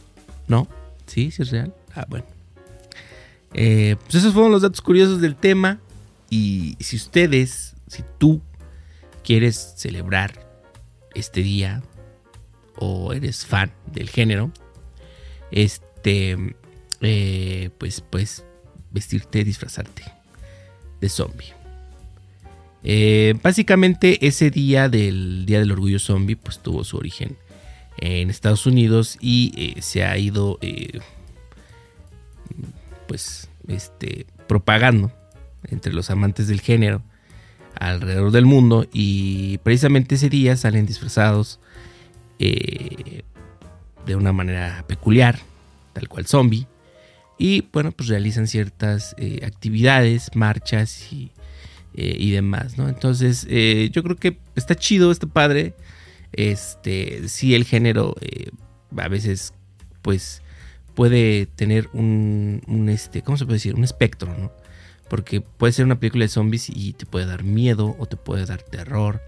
¿No? 0.48 0.68
¿Sí? 1.06 1.30
¿Sí 1.30 1.42
es 1.42 1.50
real? 1.50 1.74
Ah, 1.94 2.06
bueno. 2.08 2.26
Eh, 3.54 3.96
pues 4.00 4.16
esos 4.16 4.32
fueron 4.32 4.52
los 4.52 4.62
datos 4.62 4.80
curiosos 4.80 5.20
del 5.20 5.36
tema. 5.36 5.80
Y 6.30 6.76
si 6.80 6.96
ustedes, 6.96 7.74
si 7.86 8.02
tú 8.18 8.40
quieres 9.22 9.74
celebrar 9.76 10.48
este 11.14 11.42
día 11.42 11.82
o 12.76 13.12
eres 13.12 13.44
fan 13.44 13.72
del 13.92 14.08
género, 14.08 14.50
este, 15.50 16.56
eh, 17.00 17.70
pues 17.76 18.00
puedes 18.00 18.44
vestirte, 18.90 19.44
disfrazarte 19.44 20.21
de 21.02 21.08
zombie. 21.10 21.52
Eh, 22.84 23.34
básicamente 23.42 24.26
ese 24.26 24.50
día 24.50 24.88
del 24.88 25.44
Día 25.46 25.58
del 25.58 25.70
Orgullo 25.70 25.98
Zombie 25.98 26.36
pues 26.36 26.58
tuvo 26.58 26.82
su 26.82 26.96
origen 26.96 27.36
en 27.98 28.30
Estados 28.30 28.66
Unidos 28.66 29.18
y 29.20 29.52
eh, 29.56 29.82
se 29.82 30.04
ha 30.04 30.16
ido 30.16 30.58
eh, 30.62 31.00
pues 33.06 33.48
este 33.68 34.26
propagando 34.48 35.12
entre 35.68 35.92
los 35.92 36.10
amantes 36.10 36.48
del 36.48 36.60
género 36.60 37.02
alrededor 37.78 38.32
del 38.32 38.46
mundo 38.46 38.86
y 38.92 39.58
precisamente 39.58 40.16
ese 40.16 40.28
día 40.28 40.56
salen 40.56 40.86
disfrazados 40.86 41.60
de 42.38 44.16
una 44.16 44.32
manera 44.32 44.84
peculiar 44.88 45.38
tal 45.92 46.08
cual 46.08 46.26
zombie 46.26 46.66
y 47.38 47.68
bueno 47.72 47.92
pues 47.92 48.08
realizan 48.08 48.46
ciertas 48.46 49.16
actividades 49.42 50.30
marchas 50.34 51.12
y 51.12 51.32
eh, 51.94 52.16
y 52.18 52.30
demás, 52.30 52.78
¿no? 52.78 52.88
Entonces, 52.88 53.46
eh, 53.50 53.90
yo 53.92 54.02
creo 54.02 54.16
que 54.16 54.38
está 54.56 54.74
chido, 54.74 55.10
está 55.12 55.26
padre. 55.26 55.74
Este, 56.32 57.28
sí, 57.28 57.54
el 57.54 57.64
género 57.64 58.14
eh, 58.22 58.50
a 58.96 59.08
veces, 59.08 59.52
pues, 60.00 60.40
puede 60.94 61.44
tener 61.46 61.90
un, 61.92 62.62
un, 62.66 62.88
este, 62.88 63.20
¿cómo 63.20 63.36
se 63.36 63.44
puede 63.44 63.56
decir? 63.56 63.74
Un 63.74 63.84
espectro, 63.84 64.34
¿no? 64.38 64.50
Porque 65.10 65.42
puede 65.42 65.74
ser 65.74 65.84
una 65.84 66.00
película 66.00 66.24
de 66.24 66.28
zombies 66.28 66.70
y 66.70 66.94
te 66.94 67.04
puede 67.04 67.26
dar 67.26 67.44
miedo 67.44 67.94
o 67.98 68.06
te 68.06 68.16
puede 68.16 68.46
dar 68.46 68.62
terror, 68.62 69.20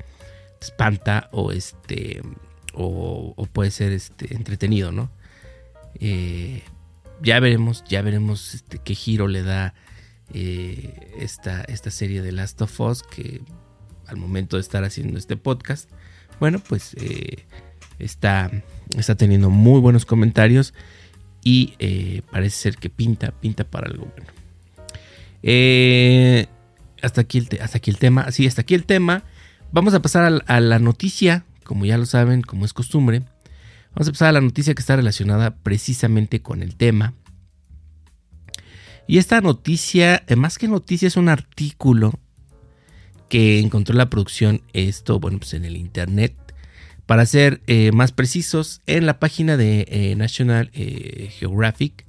te 0.59 0.65
espanta 0.65 1.29
o 1.33 1.53
este, 1.53 2.23
o, 2.73 3.35
o 3.37 3.47
puede 3.47 3.71
ser 3.71 3.93
este, 3.93 4.35
entretenido, 4.35 4.91
¿no? 4.91 5.11
Ya 7.23 7.40
veremos, 7.40 7.85
ya 7.88 8.02
veremos 8.02 8.54
este, 8.54 8.78
qué 8.78 8.94
giro 8.94 9.28
le 9.28 9.42
da 9.42 9.75
eh, 10.33 11.12
esta, 11.18 11.62
esta 11.62 11.90
serie 11.90 12.23
de 12.23 12.33
Last 12.33 12.61
of 12.62 12.80
Us 12.80 13.02
que 13.02 13.42
al 14.06 14.16
momento 14.16 14.56
de 14.56 14.62
estar 14.62 14.85
haciendo 14.85 15.18
este 15.18 15.37
podcast, 15.37 15.90
bueno, 16.40 16.61
pues 16.61 16.94
eh, 16.94 17.44
está, 17.99 18.50
está 18.97 19.14
teniendo 19.14 19.50
muy 19.50 19.80
buenos 19.80 20.04
comentarios 20.06 20.75
y 21.42 21.75
eh, 21.78 22.23
parece 22.30 22.56
ser 22.56 22.76
que 22.76 22.90
pinta, 22.90 23.33
pinta 23.33 23.64
para 23.64 23.87
algo 23.87 24.06
bueno. 24.06 24.30
hasta, 27.02 27.21
aquí 27.21 27.38
el 27.38 27.61
hasta 27.61 27.78
aquí 27.78 27.90
el 27.90 27.99
tema, 27.99 28.30
sí, 28.33 28.47
hasta 28.47 28.62
aquí 28.62 28.75
el 28.75 28.85
tema. 28.85 29.25
vamos 29.73 29.94
a 29.94 30.02
pasar 30.02 30.42
a, 30.47 30.61
la 30.61 30.78
noticia, 30.78 31.44
como 31.64 31.85
ya 31.85 31.99
lo 31.99 32.06
saben, 32.06 32.42
como 32.42 32.64
es 32.64 32.73
costumbre. 32.73 33.23
Vamos 33.95 34.09
a 34.09 34.13
pasar 34.13 34.29
a 34.31 34.33
la 34.33 34.41
noticia 34.41 34.75
que 34.75 34.81
está 34.81 34.97
relacionada 34.97 35.55
precisamente 35.55 36.43
con 36.43 36.63
el 36.63 36.75
tema. 36.75 37.15
Y 39.07 39.19
esta 39.19 39.41
noticia, 39.41 40.25
eh, 40.27 40.35
más 40.35 40.59
que 40.59 40.67
noticia, 40.67 41.07
es 41.07 41.17
un 41.17 41.29
artículo 41.29 42.13
que 43.29 43.61
encontró 43.61 43.95
la 43.95 44.11
producción, 44.11 44.63
esto, 44.73 45.21
bueno, 45.21 45.39
pues 45.39 45.55
en 45.55 45.65
el 45.65 45.77
internet. 45.77 46.35
Para 47.07 47.25
ser 47.25 47.61
eh, 47.69 47.93
más 47.93 48.11
precisos, 48.11 48.81
en 48.87 49.07
la 49.07 49.21
página 49.21 49.57
de 49.57 49.87
eh, 49.89 50.17
National 50.17 50.71
Geographic. 50.73 52.05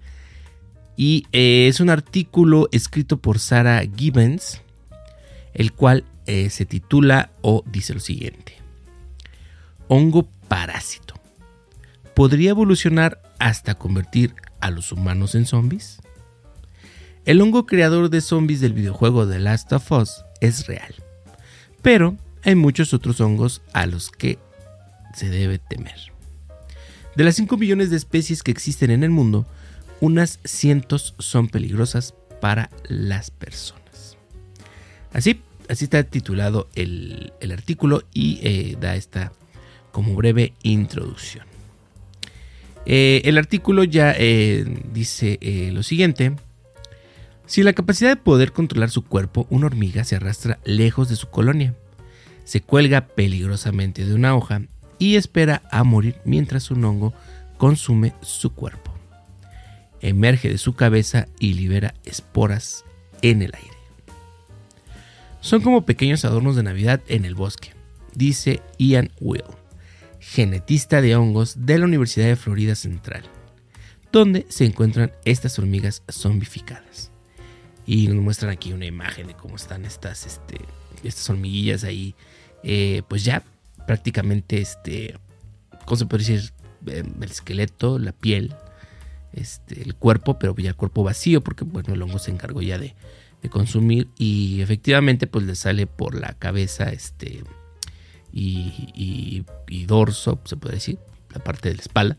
Y 0.98 1.26
es 1.34 1.82
un 1.82 1.90
artículo 1.90 2.68
escrito 2.72 3.18
por 3.18 3.38
Sarah 3.38 3.84
Gibbons, 3.96 4.62
el 5.54 5.74
cual 5.74 6.06
se 6.26 6.66
titula 6.66 7.32
o 7.42 7.64
dice 7.70 7.94
lo 7.94 8.00
siguiente. 8.00 8.54
Hongo 9.90 10.28
parásito. 10.48 11.25
¿Podría 12.16 12.52
evolucionar 12.52 13.22
hasta 13.40 13.76
convertir 13.76 14.36
a 14.62 14.72
los 14.72 14.94
humanos 14.94 15.36
en 15.36 15.46
zombies? 15.46 16.00
El 17.26 17.42
hongo 17.42 17.66
creador 17.66 18.10
de 18.10 18.22
zombies 18.22 18.62
del 18.62 18.72
videojuego 18.72 19.28
The 19.28 19.40
Last 19.40 19.74
of 19.74 19.92
Us 19.92 20.24
es 20.40 20.66
real, 20.66 20.96
pero 21.82 22.16
hay 22.44 22.56
muchos 22.56 22.94
otros 22.94 23.20
hongos 23.20 23.62
a 23.74 23.86
los 23.86 24.12
que 24.12 24.40
se 25.14 25.30
debe 25.30 25.60
temer. 25.60 26.14
De 27.18 27.26
las 27.26 27.36
5 27.36 27.58
millones 27.58 27.90
de 27.90 27.98
especies 27.98 28.44
que 28.44 28.52
existen 28.52 28.92
en 28.92 29.04
el 29.04 29.10
mundo, 29.10 29.46
unas 30.00 30.40
cientos 30.46 31.16
son 31.20 31.50
peligrosas 31.50 32.14
para 32.40 32.70
las 32.88 33.30
personas. 33.30 34.18
Así, 35.12 35.42
así 35.68 35.84
está 35.84 36.04
titulado 36.04 36.70
el, 36.76 37.34
artículo 37.52 38.04
y 38.14 38.40
eh, 38.42 38.78
da 38.80 38.96
esta 38.96 39.34
como 39.92 40.16
breve 40.16 40.54
introducción. 40.64 41.55
Eh, 42.86 43.22
el 43.26 43.38
artículo 43.38 43.84
ya 43.84 44.14
eh, 44.18 44.66
dice 44.94 45.40
lo 45.74 45.84
siguiente. 45.84 46.36
Sin 47.48 47.66
la 47.66 47.74
capacidad 47.74 48.10
de 48.10 48.16
poder 48.16 48.52
controlar 48.52 48.90
su 48.90 49.04
cuerpo, 49.04 49.46
una 49.50 49.68
hormiga 49.68 50.04
se 50.04 50.16
arrastra 50.16 50.60
lejos 50.66 51.10
de 51.10 51.16
su 51.16 51.30
colonia, 51.30 51.76
se 52.44 52.62
cuelga 52.62 53.02
peligrosamente 53.02 54.04
de 54.06 54.16
una 54.16 54.36
hoja 54.36 54.64
y 54.98 55.16
espera 55.16 55.62
a 55.72 55.84
morir 55.84 56.16
mientras 56.26 56.72
un 56.72 56.84
hongo 56.86 57.14
consume 57.58 58.14
su 58.22 58.54
cuerpo. 58.54 58.94
Emerge 60.02 60.50
de 60.50 60.58
su 60.58 60.74
cabeza 60.76 61.28
y 61.40 61.54
libera 61.54 61.94
esporas 62.04 62.84
en 63.22 63.42
el 63.42 63.54
aire. 63.56 63.76
Son 65.42 65.62
como 65.62 65.86
pequeños 65.86 66.26
adornos 66.26 66.56
de 66.56 66.64
Navidad 66.64 67.02
en 67.08 67.26
el 67.26 67.36
bosque, 67.36 67.72
dice 68.16 68.62
Ian 68.80 69.12
Will, 69.20 69.44
genetista 70.26 71.02
de 71.02 71.16
hongos 71.16 71.66
de 71.66 71.78
la 71.78 71.86
Universidad 71.86 72.26
de 72.26 72.36
Florida 72.36 72.76
Central, 72.76 73.24
donde 74.12 74.46
se 74.50 74.66
encuentran 74.66 75.12
estas 75.24 75.60
hormigas 75.60 76.04
zombificadas. 76.12 77.12
Y 77.86 78.08
nos 78.08 78.24
muestran 78.24 78.52
aquí 78.52 78.74
una 78.74 78.88
imagen 78.88 79.28
de 79.28 79.36
cómo 79.36 79.56
están 79.56 79.86
estas, 79.86 80.26
este, 80.26 80.58
estas 81.04 81.30
hormiguillas 81.30 81.84
ahí. 81.84 82.16
Eh, 82.64 83.04
pues 83.08 83.24
ya 83.24 83.44
prácticamente, 83.86 84.58
este, 84.58 85.16
¿cómo 85.86 85.98
se 85.98 86.06
puede 86.08 86.24
decir? 86.24 86.52
Em, 86.88 87.14
el 87.22 87.30
esqueleto, 87.30 88.00
la 88.00 88.12
piel, 88.12 88.56
este, 89.32 89.84
el 89.84 89.94
cuerpo, 89.94 90.40
pero 90.40 90.56
ya 90.56 90.70
el 90.70 90.76
cuerpo 90.76 91.04
vacío, 91.04 91.42
porque 91.42 91.64
bueno, 91.64 91.94
el 91.94 92.02
hongo 92.02 92.18
se 92.18 92.32
encargó 92.32 92.62
ya 92.64 92.80
de, 92.80 92.96
consumir. 93.52 94.08
Y 94.18 94.62
efectivamente, 94.62 95.28
pues 95.28 95.46
le 95.46 95.54
sale 95.54 95.86
por 95.86 96.16
la 96.16 96.34
cabeza, 96.34 96.90
este, 96.90 97.44
y, 98.36 99.86
dorso, 99.88 100.40
se 100.44 100.58
puede 100.58 100.76
decir, 100.76 101.00
la 101.34 101.44
parte 101.44 101.70
de 101.70 101.76
la 101.76 101.82
espalda, 101.82 102.18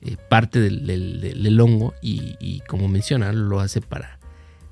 eh, 0.00 0.16
parte 0.28 0.60
del, 0.60 1.60
hongo, 1.60 1.94
y, 2.00 2.60
como 2.68 2.88
menciona, 2.88 3.32
lo 3.32 3.60
hace 3.60 3.80
para 3.80 4.18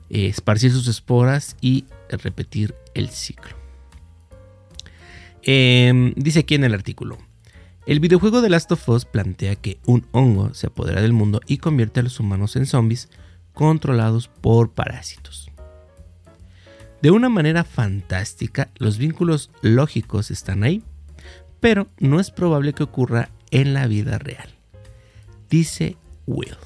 eh, 0.08 0.26
esparcir 0.26 0.70
sus 0.70 0.86
esporas 0.88 1.56
y 1.60 1.84
repetir 2.08 2.74
el 2.94 3.08
ciclo. 3.10 3.56
Em, 5.42 6.12
dice 6.16 6.40
aquí 6.40 6.54
en 6.54 6.64
el 6.64 6.74
artículo. 6.74 7.18
El 7.86 7.98
videojuego 7.98 8.42
de 8.42 8.50
Last 8.50 8.70
of 8.72 8.88
Us 8.88 9.04
plantea 9.04 9.56
que 9.56 9.80
un 9.86 10.06
hongo 10.12 10.54
se 10.54 10.66
apodera 10.66 11.00
del 11.00 11.12
mundo 11.12 11.40
y 11.46 11.58
convierte 11.58 12.00
a 12.00 12.02
los 12.02 12.20
humanos 12.20 12.54
en 12.56 12.66
zombies 12.66 13.08
controlados 13.54 14.28
por 14.28 14.72
parásitos. 14.72 15.49
De 17.02 17.10
una 17.10 17.30
manera 17.30 17.64
fantástica, 17.64 18.70
los 18.76 18.98
vínculos 18.98 19.50
lógicos 19.62 20.30
están 20.30 20.64
ahí, 20.64 20.82
pero 21.58 21.88
no 21.98 22.20
es 22.20 22.30
probable 22.30 22.74
que 22.74 22.82
ocurra 22.82 23.30
en 23.50 23.72
la 23.72 23.86
vida 23.86 24.18
real, 24.18 24.50
dice 25.48 25.96
Will. 26.26 26.56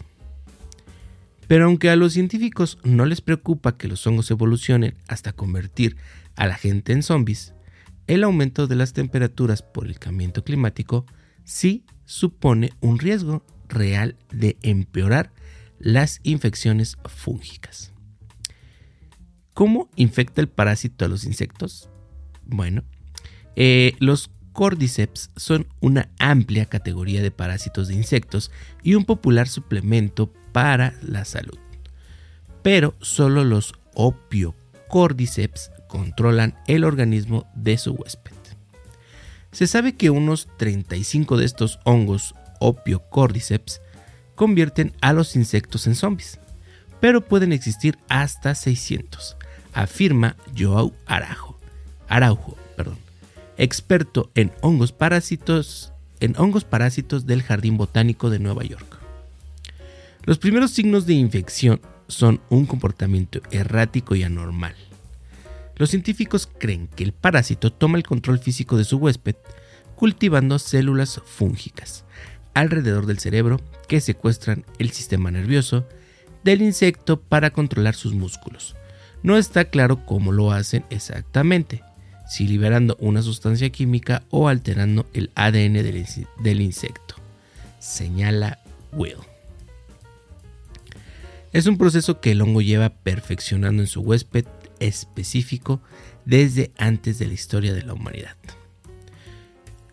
Pero 1.47 1.67
aunque 1.67 1.91
a 1.91 1.97
los 1.97 2.15
científicos 2.15 2.79
no 2.83 3.07
les 3.07 3.21
preocupa 3.21 3.77
que 3.77 3.87
los 3.87 4.07
hongos 4.07 4.31
evolucionen 4.31 4.97
hasta 5.07 5.33
convertir 5.33 5.97
a 6.35 6.47
la 6.47 6.57
gente 6.57 6.93
en 6.93 7.03
zombies, 7.03 7.55
el 8.07 8.25
aumento 8.25 8.67
de 8.67 8.75
las 8.75 8.93
temperaturas 8.93 9.63
por 9.63 9.87
el 9.87 9.99
cambio 9.99 10.33
climático 10.45 11.07
sí 11.45 11.85
supone 12.07 12.73
un 12.81 12.99
riesgo 12.99 13.45
real 13.69 14.17
de 14.33 14.57
empeorar 14.63 15.33
las 15.79 16.21
infecciones 16.23 16.99
fúngicas. 17.05 17.94
¿Cómo 19.55 19.89
infecta 19.95 20.41
el 20.41 20.49
parásito 20.49 21.05
a 21.05 21.09
los 21.09 21.25
insectos? 21.25 21.89
Bueno, 22.45 22.83
eh, 23.55 23.95
los 24.01 24.31
cordyceps 24.53 25.31
son 25.37 25.69
una 25.81 26.11
amplia 26.19 26.67
categoría 26.67 27.23
de 27.23 27.31
parásitos 27.31 27.89
de 27.89 27.95
insectos 27.95 28.51
y 28.83 28.95
un 28.95 29.05
popular 29.05 29.49
suplemento 29.49 30.33
para 30.53 30.95
la 31.03 31.25
salud. 31.25 31.59
Pero 32.63 32.95
solo 33.01 33.45
los 33.45 33.75
opiocordyceps 33.95 35.71
controlan 35.87 36.57
el 36.67 36.83
organismo 36.83 37.47
de 37.55 37.79
su 37.79 37.93
huésped. 37.93 38.33
Se 39.53 39.69
sabe 39.69 39.95
que 39.95 40.11
unos 40.11 40.49
35 40.57 41.37
de 41.37 41.45
estos 41.45 41.79
hongos 41.85 42.35
opiocordyceps 42.59 43.81
convierten 44.35 44.93
a 45.01 45.13
los 45.13 45.37
insectos 45.37 45.87
en 45.87 45.95
zombies, 45.95 46.41
pero 47.01 47.25
pueden 47.25 47.53
existir 47.53 47.99
hasta 48.09 48.55
600, 48.55 49.37
afirma 49.75 50.37
Joao 50.57 50.95
Araujo, 51.07 51.59
Araujo 52.09 52.57
perdón, 52.77 52.99
experto 53.57 54.31
en 54.35 54.53
hongos 54.61 54.93
parásitos 54.93 55.93
en 56.21 56.35
hongos 56.39 56.65
parásitos 56.65 57.27
del 57.27 57.43
Jardín 57.43 57.77
Botánico 57.77 58.31
de 58.31 58.39
Nueva 58.39 58.65
York. 58.65 58.99
Los 60.25 60.39
primeros 60.39 60.71
signos 60.71 61.07
de 61.07 61.15
infección 61.15 61.81
son 62.09 62.41
un 62.49 62.67
comportamiento 62.67 63.41
errático 63.51 64.15
y 64.15 64.23
anormal. 64.23 64.75
Los 65.77 65.91
científicos 65.91 66.49
creen 66.59 66.89
que 66.89 67.05
el 67.05 67.13
parásito 67.13 67.73
toma 67.73 67.99
el 67.99 68.05
control 68.05 68.39
físico 68.39 68.77
de 68.77 68.85
su 68.85 68.97
huésped 68.97 69.37
cultivando 69.97 70.59
células 70.59 71.21
fúngicas 71.25 72.05
alrededor 72.55 73.07
del 73.07 73.19
cerebro 73.19 73.61
que 73.89 74.01
secuestran 74.01 74.65
el 74.79 74.93
sistema 74.93 75.31
nervioso 75.31 75.87
del 76.45 76.63
insecto 76.63 77.21
para 77.21 77.51
controlar 77.51 77.95
sus 77.95 78.15
músculos. 78.15 78.77
No 79.25 79.39
está 79.39 79.65
claro 79.65 80.05
cómo 80.05 80.33
lo 80.33 80.53
hacen 80.53 80.85
exactamente, 80.91 81.83
si 82.29 82.47
liberando 82.47 82.95
una 83.01 83.23
sustancia 83.23 83.71
química 83.71 84.23
o 84.29 84.49
alterando 84.49 85.07
el 85.15 85.31
ADN 85.35 85.83
del, 86.43 86.61
insecto, 86.61 87.15
señala 87.79 88.59
Will. 88.93 89.17
Es 91.55 91.67
un 91.67 91.79
proceso 91.79 92.21
que 92.21 92.33
el 92.33 92.43
hongo 92.43 92.61
lleva 92.61 92.91
perfeccionando 92.91 93.83
en 93.83 93.87
su 93.87 94.03
huésped 94.03 94.45
específico 94.79 95.81
desde 96.27 96.71
antes 96.77 97.19
de 97.19 97.27
la 97.27 97.33
historia 97.33 97.73
de 97.73 97.83
la 97.83 97.95
humanidad. 97.95 98.37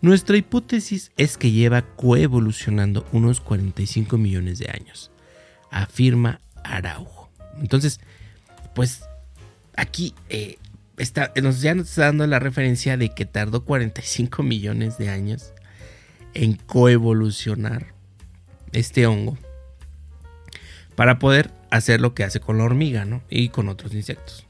Nuestra 0.02 0.36
hipótesis 0.36 1.10
es 1.16 1.38
que 1.38 1.52
lleva 1.52 1.80
coevolucionando 1.96 3.06
unos 3.12 3.40
45 3.40 4.18
millones 4.18 4.58
de 4.58 4.68
años, 4.68 5.10
afirma 5.70 6.42
Araujo. 6.64 7.30
Entonces, 7.58 7.98
pues 8.74 9.04
aquí 9.76 10.14
eh, 10.28 10.56
está, 10.96 11.32
nos, 11.42 11.60
ya 11.60 11.74
nos 11.74 11.88
está 11.88 12.06
dando 12.06 12.26
la 12.26 12.38
referencia 12.38 12.96
de 12.96 13.10
que 13.10 13.24
tardó 13.24 13.64
45 13.64 14.42
millones 14.42 14.98
de 14.98 15.08
años 15.08 15.52
en 16.34 16.54
coevolucionar 16.54 17.92
este 18.72 19.06
hongo 19.06 19.36
para 20.94 21.18
poder 21.18 21.50
hacer 21.70 22.00
lo 22.00 22.14
que 22.14 22.24
hace 22.24 22.40
con 22.40 22.58
la 22.58 22.64
hormiga, 22.64 23.04
¿no? 23.04 23.22
Y 23.30 23.48
con 23.48 23.68
otros 23.68 23.94
insectos. 23.94 24.46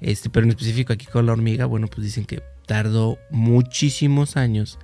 Este, 0.00 0.30
pero 0.30 0.44
en 0.44 0.50
específico 0.50 0.92
aquí 0.92 1.06
con 1.06 1.26
la 1.26 1.32
hormiga, 1.32 1.66
bueno, 1.66 1.86
pues 1.86 2.04
dicen 2.04 2.24
que 2.24 2.42
tardó 2.66 3.18
muchísimos 3.30 4.36
años 4.36 4.78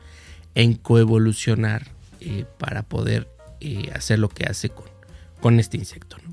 en 0.54 0.74
coevolucionar 0.74 1.88
eh, 2.20 2.44
para 2.58 2.82
poder 2.82 3.28
eh, 3.60 3.90
hacer 3.94 4.18
lo 4.18 4.28
que 4.28 4.44
hace 4.44 4.70
con, 4.70 4.86
con 5.40 5.60
este 5.60 5.76
insecto, 5.76 6.16
¿no? 6.24 6.27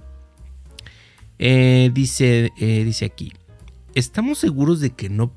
Eh, 1.38 1.92
dice, 1.94 2.52
dice 2.58 3.06
aquí, 3.06 3.34
estamos 3.94 4.38
seguros 4.38 4.80
de 4.80 4.92
que 4.92 5.10
no 5.10 5.34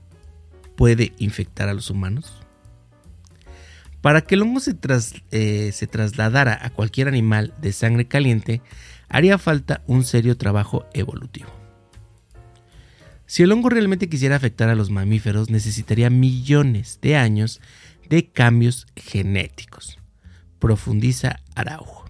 puede 0.78 1.12
infectar 1.18 1.68
a 1.68 1.74
los 1.74 1.90
humanos? 1.90 2.32
Para 4.00 4.20
que 4.20 4.36
el 4.36 4.42
hongo 4.42 4.60
se, 4.60 4.76
eh, 5.32 5.72
se, 5.72 5.86
trasladara 5.88 6.56
a 6.62 6.70
cualquier 6.70 7.08
animal 7.08 7.52
de 7.60 7.72
sangre 7.72 8.06
caliente, 8.06 8.62
haría 9.08 9.38
falta 9.38 9.82
un 9.88 10.04
serio 10.04 10.36
trabajo 10.36 10.86
evolutivo. 10.94 11.50
Si 13.26 13.42
el 13.42 13.50
hongo 13.50 13.70
realmente 13.70 14.08
quisiera 14.08 14.36
afectar 14.36 14.68
a 14.68 14.76
los 14.76 14.88
mamíferos, 14.88 15.50
necesitaría 15.50 16.10
millones 16.10 17.00
de 17.02 17.16
años 17.16 17.60
de 18.08 18.30
cambios 18.30 18.86
genéticos, 18.94 19.98
profundiza 20.60 21.40
Araujo. 21.56 22.04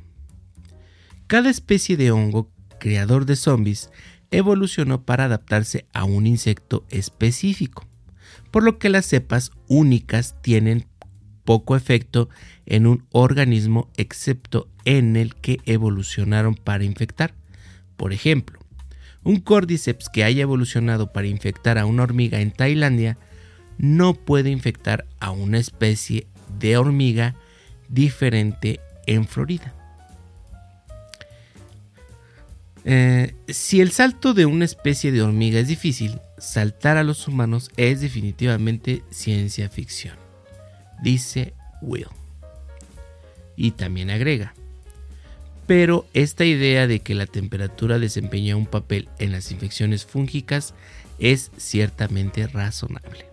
Cada 1.27 1.49
especie 1.49 1.97
de 1.97 2.11
hongo 2.11 2.53
creador 2.79 3.27
de 3.27 3.37
zombies 3.37 3.91
evolucionó 4.31 5.03
para 5.03 5.25
adaptarse 5.25 5.87
a 5.93 6.05
un 6.05 6.27
insecto 6.27 6.85
específico, 6.91 7.87
por 8.51 8.63
lo 8.63 8.79
que 8.79 8.89
las 8.89 9.07
cepas 9.07 9.53
únicas 9.69 10.35
tienen 10.43 10.87
poco 11.45 11.77
efecto 11.77 12.29
en 12.67 12.87
un 12.87 13.07
organismo 13.11 13.91
excepto 13.97 14.69
en 14.85 15.17
el 15.17 15.35
que 15.35 15.59
evolucionaron 15.65 16.55
para 16.55 16.85
infectar. 16.85 17.35
Por 17.97 18.13
ejemplo, 18.13 18.61
un 19.25 19.41
cordyceps 19.41 20.09
que 20.11 20.25
haya 20.25 20.43
evolucionado 20.43 21.13
para 21.13 21.27
infectar 21.27 21.79
a 21.79 21.87
una 21.87 22.03
hormiga 22.03 22.41
en 22.41 22.51
Tailandia 22.51 23.19
no 23.79 24.15
puede 24.15 24.51
infectar 24.51 25.07
a 25.21 25.31
una 25.31 25.59
especie 25.59 26.27
de 26.59 26.77
hormiga 26.77 27.35
diferente 27.89 28.81
en 29.07 29.27
Florida. 29.27 29.78
Eh, 32.85 33.35
si 33.49 33.81
el 33.81 33.91
salto 33.91 34.35
de 34.35 34.47
una 34.47 34.65
especie 34.65 35.13
de 35.13 35.23
hormiga 35.23 35.61
es 35.61 35.69
difícil, 35.69 36.21
saltar 36.39 36.97
a 36.97 37.05
los 37.05 37.29
humanos 37.29 37.71
es 37.77 38.01
definitivamente 38.01 39.03
ciencia 39.11 39.69
ficción 39.69 40.29
dice 41.01 41.55
Will. 41.81 42.07
Y 43.57 43.73
también 43.73 44.11
agrega, 44.11 44.55
pero 45.67 46.07
esta 46.15 46.45
idea 46.45 46.87
de 46.87 47.01
que 47.01 47.15
la 47.15 47.27
temperatura 47.27 47.99
desempeña 47.99 48.57
un 48.57 48.67
papel 48.67 49.09
en 49.19 49.33
las 49.33 49.51
infecciones 49.51 50.07
fúngicas 50.07 50.75
es 51.19 51.51
ciertamente 51.57 52.47
razonable. 52.47 53.27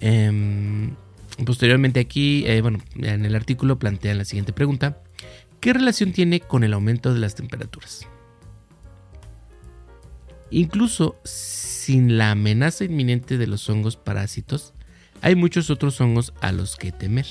Em, 0.00 0.96
posteriormente 1.44 2.00
aquí, 2.00 2.44
eh, 2.46 2.60
bueno, 2.62 2.80
en 2.96 3.24
el 3.24 3.36
artículo 3.36 3.78
plantean 3.78 4.18
la 4.18 4.24
siguiente 4.24 4.52
pregunta. 4.52 5.00
¿Qué 5.60 5.74
relación 5.74 6.12
tiene 6.12 6.40
con 6.40 6.64
el 6.64 6.72
aumento 6.72 7.12
de 7.12 7.20
las 7.20 7.34
temperaturas? 7.34 8.06
Incluso 10.50 11.16
sin 11.22 12.16
la 12.16 12.30
amenaza 12.30 12.84
inminente 12.84 13.36
de 13.36 13.46
los 13.46 13.68
hongos 13.68 13.96
parásitos, 13.96 14.72
hay 15.20 15.34
muchos 15.34 15.68
otros 15.68 16.00
hongos 16.00 16.32
a 16.40 16.52
los 16.52 16.76
que 16.76 16.92
temer. 16.92 17.26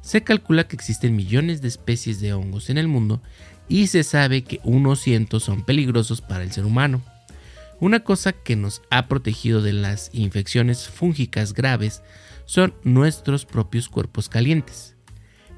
Se 0.00 0.22
calcula 0.22 0.66
que 0.66 0.76
existen 0.76 1.16
millones 1.16 1.60
de 1.60 1.68
especies 1.68 2.18
de 2.20 2.32
hongos 2.32 2.70
en 2.70 2.78
el 2.78 2.88
mundo 2.88 3.20
y 3.68 3.88
se 3.88 4.04
sabe 4.04 4.42
que 4.42 4.60
unos 4.64 5.00
cientos 5.00 5.44
son 5.44 5.64
peligrosos 5.64 6.22
para 6.22 6.44
el 6.44 6.52
ser 6.52 6.64
humano. 6.64 7.02
Una 7.78 8.00
cosa 8.00 8.32
que 8.32 8.56
nos 8.56 8.80
ha 8.88 9.06
protegido 9.06 9.60
de 9.60 9.74
las 9.74 10.08
infecciones 10.14 10.88
fúngicas 10.88 11.52
graves 11.52 12.02
son 12.46 12.72
nuestros 12.84 13.44
propios 13.44 13.90
cuerpos 13.90 14.30
calientes. 14.30 14.96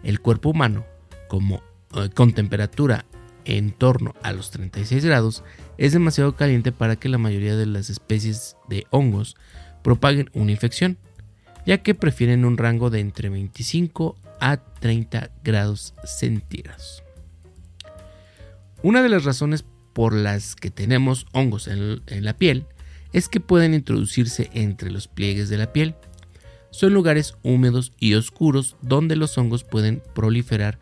El 0.03 0.21
cuerpo 0.21 0.51
humano, 0.51 0.85
como 1.31 1.63
eh, 1.95 2.11
con 2.13 2.33
temperatura 2.33 3.07
en 3.45 3.71
torno 3.71 4.17
a 4.23 4.33
los 4.33 4.51
36 4.51 5.05
grados, 5.05 5.45
es 5.79 5.93
demasiado 5.93 6.35
caliente 6.35 6.73
para 6.73 6.97
que 6.97 7.09
la 7.09 7.19
mayoría 7.19 7.55
de 7.55 7.67
las 7.67 7.89
especies 7.89 8.57
de 8.69 8.85
hongos 8.91 9.37
propaguen 9.83 10.29
una 10.35 10.51
infección, 10.51 10.99
ya 11.65 11.79
que 11.79 11.95
prefieren 11.95 12.45
un 12.45 12.59
rango 12.59 12.91
de 12.91 12.99
entre 12.99 13.29
25 13.29 14.17
a 14.41 14.57
30 14.57 15.31
grados 15.45 15.95
centígrados. 16.03 17.05
Una 18.83 19.01
de 19.01 19.09
las 19.09 19.25
razones 19.25 19.65
por 19.93 20.13
las 20.13 20.57
que 20.57 20.71
tenemos 20.71 21.27
hongos 21.33 21.69
en, 21.69 22.03
la 22.25 22.37
piel 22.37 22.67
es 23.13 23.29
que 23.29 23.39
pueden 23.39 23.75
introducirse 23.75 24.51
entre 24.53 24.91
los 24.91 25.07
pliegues 25.07 25.49
de 25.49 25.59
la 25.59 25.73
piel. 25.73 25.95
Son 26.71 26.93
lugares 26.93 27.35
húmedos 27.45 27.93
y 28.01 28.15
oscuros 28.15 28.77
donde 28.83 29.15
los 29.15 29.39
hongos 29.39 29.63
pueden 29.63 30.03
proliferar 30.13 30.79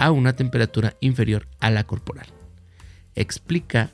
a 0.00 0.12
una 0.12 0.34
temperatura 0.34 0.96
inferior 1.00 1.46
a 1.60 1.70
la 1.70 1.84
corporal. 1.84 2.26
Explica 3.14 3.90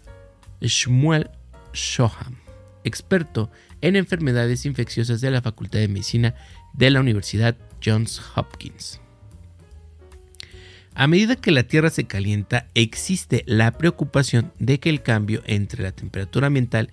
Shmuel 0.60 1.30
Shoham, 1.72 2.36
experto 2.84 3.50
en 3.80 3.96
enfermedades 3.96 4.66
infecciosas 4.66 5.20
de 5.20 5.32
la 5.32 5.42
Facultad 5.42 5.80
de 5.80 5.88
Medicina 5.88 6.36
de 6.74 6.90
la 6.90 7.00
Universidad 7.00 7.56
Johns 7.84 8.22
Hopkins. 8.36 9.00
A 10.94 11.08
medida 11.08 11.34
que 11.34 11.50
la 11.50 11.64
Tierra 11.64 11.90
se 11.90 12.06
calienta, 12.06 12.68
existe 12.74 13.42
la 13.46 13.72
preocupación 13.72 14.52
de 14.60 14.78
que 14.78 14.90
el 14.90 15.02
cambio 15.02 15.42
entre 15.44 15.82
la 15.82 15.90
temperatura 15.90 16.46
ambiental 16.46 16.90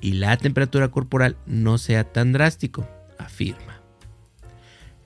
y 0.00 0.14
la 0.14 0.36
temperatura 0.38 0.88
corporal 0.88 1.36
no 1.46 1.78
sea 1.78 2.02
tan 2.02 2.32
drástico, 2.32 2.86
afirma. 3.16 3.75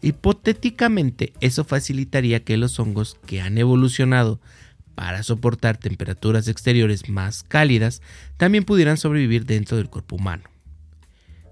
Hipotéticamente, 0.03 1.33
eso 1.41 1.65
facilitaría 1.65 2.43
que 2.43 2.57
los 2.57 2.79
hongos 2.79 3.19
que 3.27 3.41
han 3.41 3.59
evolucionado 3.59 4.41
para 5.01 5.23
soportar 5.23 5.79
temperaturas 5.79 6.47
exteriores 6.47 7.09
más 7.09 7.43
cálidas, 7.43 8.03
también 8.37 8.65
pudieran 8.65 8.99
sobrevivir 8.99 9.47
dentro 9.47 9.79
del 9.79 9.89
cuerpo 9.89 10.17
humano. 10.17 10.45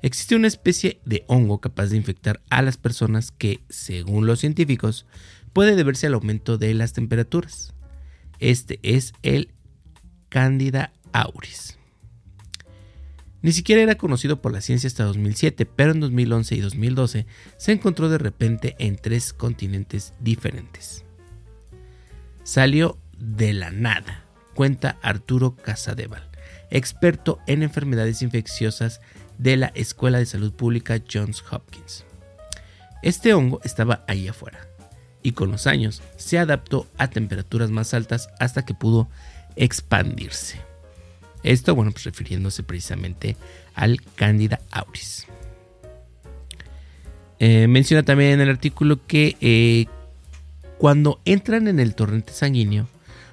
Existe 0.02 0.36
una 0.36 0.48
especie 0.48 1.00
de 1.06 1.24
hongo 1.28 1.58
capaz 1.58 1.86
de 1.86 1.96
infectar 1.96 2.42
a 2.50 2.60
las 2.60 2.76
personas 2.76 3.30
que, 3.30 3.60
según 3.70 4.26
los 4.26 4.40
científicos, 4.40 5.06
puede 5.54 5.76
deberse 5.76 6.06
al 6.06 6.12
aumento 6.12 6.58
de 6.58 6.74
las 6.74 6.92
temperaturas. 6.92 7.72
Este 8.38 8.80
es 8.82 9.14
el 9.22 9.54
Candida 10.28 10.92
auris. 11.12 11.77
Ni 13.40 13.52
siquiera 13.52 13.82
era 13.82 13.96
conocido 13.96 14.42
por 14.42 14.52
la 14.52 14.60
ciencia 14.60 14.88
hasta 14.88 15.04
2007, 15.04 15.64
pero 15.64 15.92
en 15.92 16.00
2011 16.00 16.56
y 16.56 16.60
2012 16.60 17.26
se 17.56 17.72
encontró 17.72 18.08
de 18.08 18.18
repente 18.18 18.74
en 18.78 18.96
tres 18.96 19.32
continentes 19.32 20.14
diferentes. 20.20 21.04
Salió 22.42 22.98
de 23.16 23.52
la 23.52 23.70
nada, 23.70 24.24
cuenta 24.54 24.98
Arturo 25.02 25.54
Casadeval, 25.54 26.28
experto 26.70 27.38
en 27.46 27.62
enfermedades 27.62 28.22
infecciosas 28.22 29.00
de 29.38 29.56
la 29.56 29.66
Escuela 29.68 30.18
de 30.18 30.26
Salud 30.26 30.52
Pública 30.52 31.00
Johns 31.10 31.44
Hopkins. 31.50 32.04
Este 33.02 33.34
hongo 33.34 33.60
estaba 33.62 34.04
ahí 34.08 34.26
afuera 34.26 34.66
y 35.22 35.32
con 35.32 35.52
los 35.52 35.68
años 35.68 36.02
se 36.16 36.38
adaptó 36.38 36.88
a 36.98 37.08
temperaturas 37.08 37.70
más 37.70 37.94
altas 37.94 38.28
hasta 38.40 38.64
que 38.64 38.74
pudo 38.74 39.08
expandirse. 39.54 40.67
Esto, 41.42 41.74
bueno, 41.74 41.92
pues 41.92 42.04
refiriéndose 42.04 42.62
precisamente 42.62 43.36
al 43.74 44.00
Candida 44.16 44.60
auris. 44.70 45.26
Eh, 47.38 47.68
menciona 47.68 48.02
también 48.02 48.32
en 48.32 48.40
el 48.40 48.50
artículo 48.50 49.06
que 49.06 49.36
eh, 49.40 49.86
cuando 50.78 51.20
entran 51.24 51.68
en 51.68 51.78
el 51.78 51.94
torrente 51.94 52.32
sanguíneo, 52.32 52.88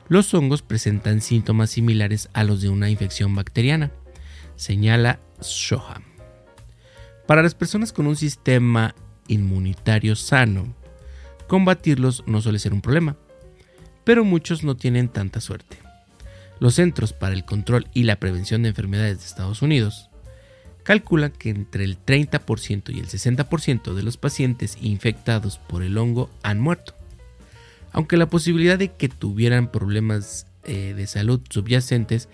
los 0.08 0.34
hongos 0.34 0.62
presentan 0.62 1.22
síntomas 1.22 1.72
similares 1.72 2.30
a 2.34 2.44
los 2.44 2.62
de 2.62 2.70
una 2.70 2.90
infección 2.90 3.34
bacteriana, 3.34 3.92
señala 4.56 5.20
Shoham. 5.42 6.04
Para 7.26 7.42
las 7.42 7.56
personas 7.56 7.92
con 7.92 8.06
un 8.06 8.16
sistema 8.16 8.94
inmunitario 9.28 10.16
sano, 10.16 10.76
combatirlos 11.48 12.24
no 12.28 12.42
suele 12.42 12.60
ser 12.60 12.74
un 12.74 12.82
problema, 12.82 13.18
pero 14.04 14.24
muchos 14.24 14.64
no 14.64 14.76
tienen 14.76 15.10
tanta 15.10 15.42
suerte. 15.42 15.85
Los 16.60 16.76
Centros 16.76 17.14
para 17.14 17.34
el 17.34 17.46
Control 17.46 17.88
y 17.94 18.04
la 18.04 18.18
Prevención 18.18 18.64
de 18.64 18.70
Enfermedades 18.70 19.20
de 19.20 19.26
Estados 19.26 19.62
Unidos 19.62 20.10
calculan 20.84 21.32
que 21.32 21.50
entre 21.50 21.84
el 21.84 21.98
30% 21.98 22.94
y 22.94 23.00
el 23.00 23.08
60% 23.08 23.94
de 23.94 24.04
los 24.04 24.18
pacientes 24.18 24.78
infectados 24.82 25.58
por 25.58 25.84
el 25.84 25.98
hongo 25.98 26.30
han 26.44 26.60
muerto 26.60 26.96
aunque 27.96 28.18
la 28.18 28.30
posibilidad 28.30 28.78
de 28.78 28.90
que 28.90 29.08
tuvieran 29.08 29.72
problemas 29.72 30.48
eh, 30.66 30.94
de 30.94 31.08
salud 31.08 31.40
subyacentes 31.50 32.28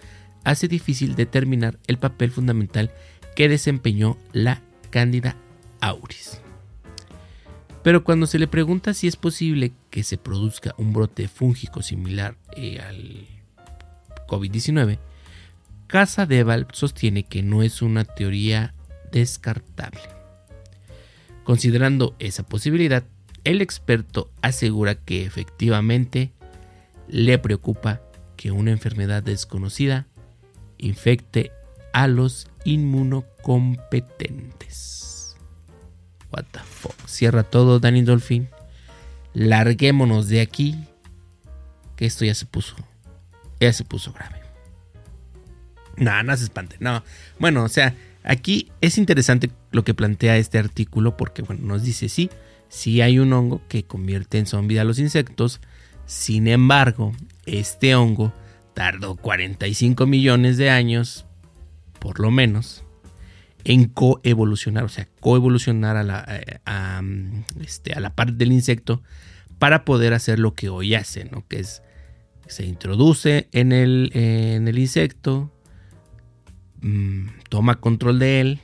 hace 0.43 0.67
difícil 0.67 1.13
determinar 1.13 1.77
el 1.86 1.99
papel 1.99 2.31
fundamental 2.31 2.89
que 3.36 3.47
desempeñó 3.47 4.17
la 4.34 4.60
Cándida 4.89 5.38
auris. 5.81 6.41
Pero 7.84 8.03
cuando 8.03 8.25
se 8.25 8.39
le 8.39 8.47
pregunta 8.47 8.95
si 8.95 9.07
es 9.07 9.15
posible 9.15 9.71
que 9.91 10.01
se 10.01 10.17
produzca 10.17 10.73
un 10.79 10.93
brote 10.93 11.27
fúngico 11.27 11.84
similar 11.84 12.36
eh, 12.57 12.79
al 12.79 13.27
COVID-19, 14.32 14.98
Casa 15.88 16.26
Deval 16.26 16.67
sostiene 16.72 17.24
que 17.24 17.44
no 17.44 17.63
es 17.63 17.82
una 17.82 18.06
teoría 18.06 18.74
descartable. 19.12 20.00
Considerando 21.44 22.15
esa 22.20 22.44
posibilidad, 22.44 23.04
el 23.44 23.62
experto 23.62 24.32
asegura 24.41 24.96
que 24.96 25.26
efectivamente 25.26 26.32
le 27.10 27.38
preocupa 27.39 28.00
que 28.38 28.52
una 28.52 28.72
enfermedad 28.72 29.22
desconocida 29.22 30.08
infecte 30.78 31.52
a 31.91 32.08
los 32.08 32.48
inmunocompetentes. 32.63 35.36
What 36.32 36.46
the 36.52 36.60
fuck. 36.60 36.96
Cierra 37.06 37.44
todo, 37.44 37.82
Danny 37.82 38.04
Dolphin. 38.04 38.48
Larguémonos 39.34 40.30
de 40.30 40.39
aquí. 40.39 40.78
Que 41.98 42.06
esto 42.06 42.24
ya 42.24 42.34
se 42.34 42.46
puso. 42.46 42.78
Ya 43.62 43.71
se 43.71 43.86
puso 43.86 44.12
grave. 44.12 44.41
No, 45.95 46.24
no 46.24 46.36
se 46.36 46.45
espante. 46.45 46.78
No. 46.80 47.04
Bueno, 47.39 47.63
o 47.63 47.69
sea, 47.69 47.95
aquí 48.24 48.71
es 48.82 48.97
interesante 48.97 49.52
lo 49.71 49.84
que 49.84 49.93
plantea 49.93 50.38
este 50.38 50.58
artículo 50.58 51.15
porque, 51.15 51.43
bueno, 51.43 51.62
nos 51.65 51.84
dice 51.84 52.10
sí, 52.10 52.30
sí 52.69 53.02
hay 53.02 53.19
un 53.19 53.32
hongo 53.34 53.62
que 53.69 53.84
convierte 53.84 54.39
en 54.39 54.47
zombie 54.47 54.80
a 54.80 54.84
los 54.84 54.97
insectos. 54.97 55.62
Sin 56.08 56.47
embargo, 56.47 57.13
este 57.45 57.93
hongo 57.95 58.34
tardó 58.74 59.15
45 59.15 60.08
millones 60.08 60.58
de 60.58 60.71
años, 60.71 61.28
por 62.00 62.19
lo 62.19 62.32
menos, 62.32 62.84
en 63.63 63.86
coevolucionar, 63.86 64.84
o 64.86 64.89
sea, 64.89 65.08
coevolucionar 65.19 65.97
a 65.97 66.04
la, 66.04 66.26
eh, 66.28 66.60
a, 66.65 67.02
este, 67.62 67.93
a 67.93 68.00
la 68.00 68.15
parte 68.15 68.34
del 68.34 68.52
insecto 68.52 69.04
para 69.60 69.86
poder 69.86 70.15
hacer 70.15 70.39
lo 70.39 70.56
que 70.56 70.69
hoy 70.69 70.95
hace, 70.95 71.26
¿no? 71.26 71.47
Que 71.47 71.60
es, 71.60 71.84
se 72.47 72.65
introduce 72.65 73.47
en 73.51 73.71
el, 73.71 74.12
en 74.13 74.67
el 74.67 74.77
insecto, 74.80 75.51
mmm, 76.82 77.27
toma 77.49 77.80
control 77.80 78.19
de 78.19 78.41
él, 78.41 78.60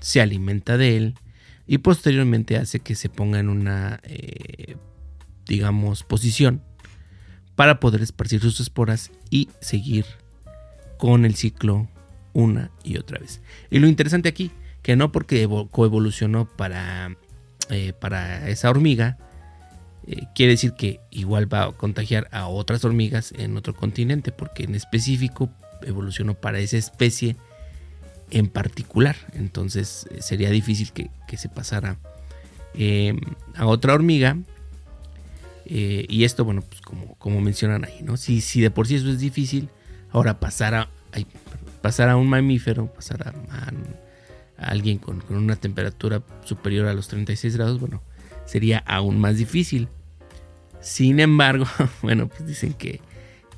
se 0.00 0.20
alimenta 0.20 0.76
de 0.76 0.96
él 0.96 1.14
y 1.66 1.78
posteriormente 1.78 2.56
hace 2.56 2.80
que 2.80 2.94
se 2.94 3.08
ponga 3.08 3.38
en 3.38 3.48
una, 3.48 4.00
eh, 4.04 4.76
digamos, 5.46 6.02
posición 6.02 6.62
para 7.54 7.78
poder 7.78 8.02
esparcir 8.02 8.40
sus 8.40 8.58
esporas 8.60 9.10
y 9.30 9.48
seguir 9.60 10.06
con 10.98 11.24
el 11.24 11.34
ciclo 11.34 11.88
una 12.32 12.70
y 12.84 12.96
otra 12.96 13.18
vez. 13.18 13.40
Y 13.70 13.78
lo 13.78 13.86
interesante 13.86 14.28
aquí, 14.28 14.50
que 14.82 14.96
no 14.96 15.12
porque 15.12 15.46
coevolucionó 15.70 16.48
para, 16.48 17.16
eh, 17.68 17.92
para 17.92 18.48
esa 18.48 18.70
hormiga, 18.70 19.18
eh, 20.12 20.26
quiere 20.34 20.54
decir 20.54 20.72
que 20.72 20.98
igual 21.12 21.52
va 21.52 21.66
a 21.66 21.72
contagiar 21.72 22.26
a 22.32 22.48
otras 22.48 22.84
hormigas 22.84 23.32
en 23.38 23.56
otro 23.56 23.76
continente, 23.76 24.32
porque 24.32 24.64
en 24.64 24.74
específico 24.74 25.50
evolucionó 25.82 26.34
para 26.34 26.58
esa 26.58 26.76
especie 26.76 27.36
en 28.30 28.48
particular. 28.48 29.14
Entonces 29.34 30.08
eh, 30.10 30.20
sería 30.20 30.50
difícil 30.50 30.90
que, 30.90 31.10
se 31.36 31.48
pasara 31.48 31.96
em, 32.74 33.20
a 33.54 33.66
otra 33.66 33.94
hormiga. 33.94 34.36
Eh, 35.66 36.06
y 36.08 36.24
esto, 36.24 36.44
bueno, 36.44 36.62
pues 36.62 36.80
como, 36.80 37.14
como 37.14 37.40
mencionan 37.40 37.84
ahí, 37.84 38.00
¿no? 38.02 38.16
Si, 38.16 38.40
si 38.40 38.60
de 38.60 38.72
por 38.72 38.88
sí 38.88 38.96
eso 38.96 39.08
es 39.10 39.20
difícil, 39.20 39.68
ahora 40.10 40.40
pasar 40.40 40.74
a, 40.74 40.88
pasar 41.82 42.08
a 42.08 42.16
un 42.16 42.28
mamífero, 42.28 42.92
pasar 42.92 43.28
a, 43.28 43.72
alguien 44.58 44.98
con, 44.98 45.22
una 45.30 45.54
temperatura 45.54 46.20
superior 46.44 46.88
a 46.88 46.94
los 46.94 47.06
36 47.06 47.56
grados, 47.56 47.78
bueno, 47.78 48.02
sería 48.44 48.78
aún 48.78 49.20
más 49.20 49.36
difícil. 49.36 49.88
Sin 50.80 51.20
embargo, 51.20 51.66
bueno, 52.02 52.28
pues 52.28 52.46
dicen 52.46 52.72
que, 52.72 53.00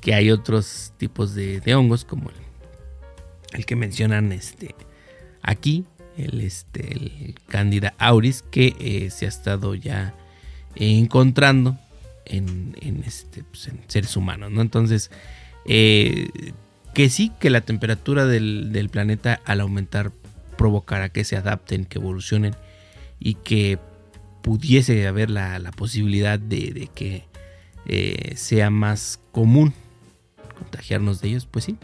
que 0.01 0.13
hay 0.13 0.31
otros 0.31 0.93
tipos 0.97 1.35
de, 1.35 1.61
hongos, 1.75 2.05
como 2.05 2.29
el 2.29 2.43
el 3.53 3.65
que 3.65 3.75
mencionan 3.75 4.31
este, 4.31 4.75
aquí, 5.41 5.85
el, 6.17 6.41
este, 6.41 6.93
el 6.93 7.35
Candida 7.47 7.93
auris, 7.97 8.43
que 8.43 8.75
eh, 8.79 9.09
se 9.09 9.25
ha 9.25 9.29
estado 9.29 9.75
ya 9.75 10.15
encontrando 10.75 11.77
en, 12.25 13.03
este, 13.05 13.43
pues, 13.43 13.67
en 13.67 13.79
seres 13.87 14.15
humanos, 14.17 14.51
¿no? 14.51 14.61
Entonces, 14.61 15.11
eh, 15.65 16.29
que 16.93 17.09
sí, 17.09 17.31
que 17.39 17.49
la 17.49 17.61
temperatura 17.61 18.25
del, 18.25 18.89
planeta 18.91 19.39
al 19.45 19.61
aumentar 19.61 20.11
provocará 20.57 21.09
que 21.09 21.23
se 21.23 21.35
adapten, 21.35 21.85
que 21.85 21.99
evolucionen 21.99 22.55
y 23.19 23.35
que 23.35 23.79
pudiese 24.43 25.07
haber 25.07 25.31
la, 25.31 25.71
posibilidad 25.75 26.37
de, 26.37 26.89
que 26.93 27.25
eh, 27.87 28.33
sea 28.35 28.69
más 28.69 29.19
común 29.31 29.73
contagiarnos 30.59 31.19
de 31.21 31.29
ellos, 31.29 31.47
pues 31.47 31.65
sí, 31.65 31.77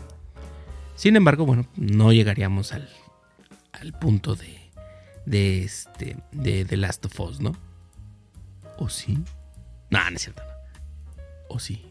sin 1.00 1.16
embargo, 1.16 1.46
bueno, 1.46 1.66
no 1.78 2.12
llegaríamos 2.12 2.74
al, 2.74 2.90
punto 4.02 4.36
de, 4.36 4.60
de 5.26 5.64
este, 5.64 6.18
de 6.34 6.66
The 6.66 6.76
Last 6.76 7.06
of 7.06 7.18
Us, 7.22 7.40
¿no? 7.40 7.56
¿O 8.78 8.90
sí? 8.90 9.18
No, 9.90 10.10
no 10.10 10.16
es 10.18 10.24
cierto. 10.24 10.44
¿O 11.48 11.58
sí? 11.58 11.86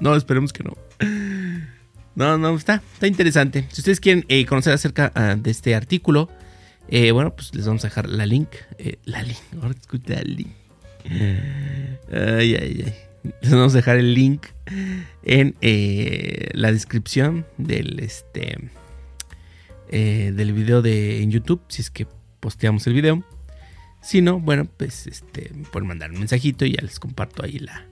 No, 0.00 0.16
esperemos 0.16 0.52
que 0.52 0.64
no. 0.64 0.76
No, 2.16 2.36
no, 2.36 2.56
está, 2.56 2.82
está 2.94 3.06
interesante. 3.06 3.68
Si 3.70 3.80
ustedes 3.80 4.00
quieren 4.00 4.24
eh, 4.28 4.44
conocer 4.44 4.72
acerca 4.72 5.12
ah, 5.14 5.36
de 5.36 5.52
este 5.52 5.76
artículo, 5.76 6.28
eh, 6.90 7.12
bueno, 7.12 7.34
pues 7.34 7.54
les 7.54 7.66
vamos 7.66 7.84
a 7.84 7.88
dejar 7.88 8.08
la 8.08 8.24
link. 8.24 8.48
Eh, 8.78 8.98
la 9.04 9.22
link, 9.22 9.38
ahora 9.60 9.74
escucha 9.78 10.14
el 10.14 10.36
link. 10.36 10.52
Ay, 11.04 12.54
ay, 12.54 12.84
ay. 12.86 12.94
Les 13.42 13.50
vamos 13.50 13.74
a 13.74 13.78
dejar 13.78 13.98
el 13.98 14.14
link 14.14 14.46
en 15.22 15.54
eh, 15.60 16.48
la 16.52 16.72
descripción 16.72 17.46
del, 17.58 18.00
este, 18.00 18.70
del 19.90 20.52
video 20.52 20.80
de 20.80 21.22
en 21.22 21.30
YouTube, 21.30 21.60
si 21.68 21.82
es 21.82 21.90
que 21.90 22.06
posteamos 22.40 22.86
el 22.86 22.94
video. 22.94 23.22
Si 24.00 24.22
no, 24.22 24.40
bueno, 24.40 24.66
pues 24.76 25.06
este, 25.06 25.52
pueden 25.72 25.88
mandar 25.88 26.10
un 26.10 26.20
mensajito 26.20 26.64
y 26.64 26.72
ya 26.72 26.82
les 26.82 27.00
comparto 27.00 27.44
ahí 27.44 27.58
la, 27.58 27.86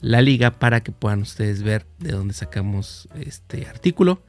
la 0.00 0.22
liga 0.22 0.58
para 0.58 0.82
que 0.82 0.90
puedan 0.90 1.20
ustedes 1.20 1.62
ver 1.62 1.86
de 1.98 2.12
dónde 2.12 2.34
sacamos 2.34 3.08
este 3.20 3.66
artículo. 3.66 4.22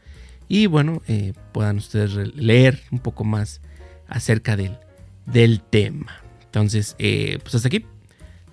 Y 0.47 0.67
bueno, 0.67 1.01
puedan 1.53 1.77
ustedes 1.77 2.13
leer 2.35 2.81
un 2.91 2.99
poco 2.99 3.23
más 3.23 3.61
acerca 4.07 4.55
del, 4.55 4.77
del 5.25 5.61
tema. 5.61 6.21
Entonces, 6.43 6.95
pues 6.97 7.55
hasta 7.55 7.67
aquí. 7.67 7.85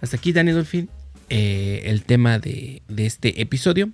Hasta 0.01 0.17
aquí, 0.17 0.33
Daniel 0.33 0.57
Dolphin. 0.57 0.89
Eh, 1.35 1.89
el 1.91 2.05
tema 2.05 2.39
de, 2.39 2.83
este 2.95 3.41
episodio, 3.41 3.91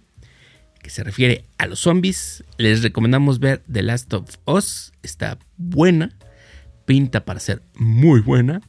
que 0.82 0.90
se 0.90 1.04
refiere 1.04 1.44
a 1.56 1.68
los 1.68 1.78
zombies. 1.78 2.42
Les 2.56 2.82
recomendamos 2.82 3.38
ver 3.38 3.62
The 3.70 3.82
Last 3.82 4.12
of 4.12 4.38
Us, 4.44 4.92
está 5.04 5.38
buena, 5.56 6.18
pinta 6.84 7.24
para 7.24 7.38
ser 7.38 7.62
muy 7.76 8.22
buena. 8.22 8.60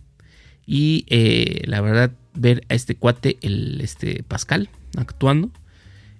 Y 0.67 1.05
eh, 1.09 1.63
la 1.65 1.81
verdad, 1.81 2.11
ver 2.35 2.61
a 2.69 2.75
este 2.75 2.93
cuate, 2.95 3.39
el 3.41 3.81
este 3.81 4.21
Pascal, 4.21 4.69
actuando, 4.95 5.51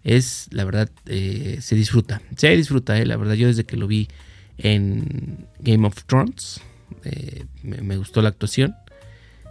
es 0.04 0.48
la 0.50 0.66
verdad, 0.66 0.90
eh, 1.06 1.60
se 1.62 1.76
disfruta. 1.76 2.24
Se 2.36 2.50
disfruta, 2.58 2.98
la 3.06 3.16
verdad, 3.16 3.36
yo 3.36 3.46
desde 3.46 3.64
que 3.64 3.78
lo 3.78 3.86
vi 3.86 4.08
en 4.60 5.48
Game 5.60 5.88
of 5.88 6.04
Thrones, 6.06 6.62
me, 7.64 7.98
gustó 7.98 8.22
la 8.22 8.30
actuación. 8.30 8.76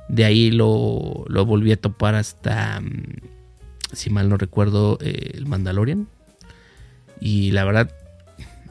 De 0.08 0.24
ahí 0.24 0.50
lo, 0.50 1.24
lo 1.28 1.44
volví 1.44 1.72
a 1.72 1.80
topar 1.80 2.14
hasta, 2.14 2.80
mm, 2.80 3.20
si 3.92 4.10
mal 4.10 4.28
no 4.28 4.36
recuerdo, 4.36 4.98
eh, 5.00 5.32
el 5.34 5.46
Mandalorian. 5.46 6.08
Y 7.20 7.50
la 7.50 7.64
verdad, 7.64 7.90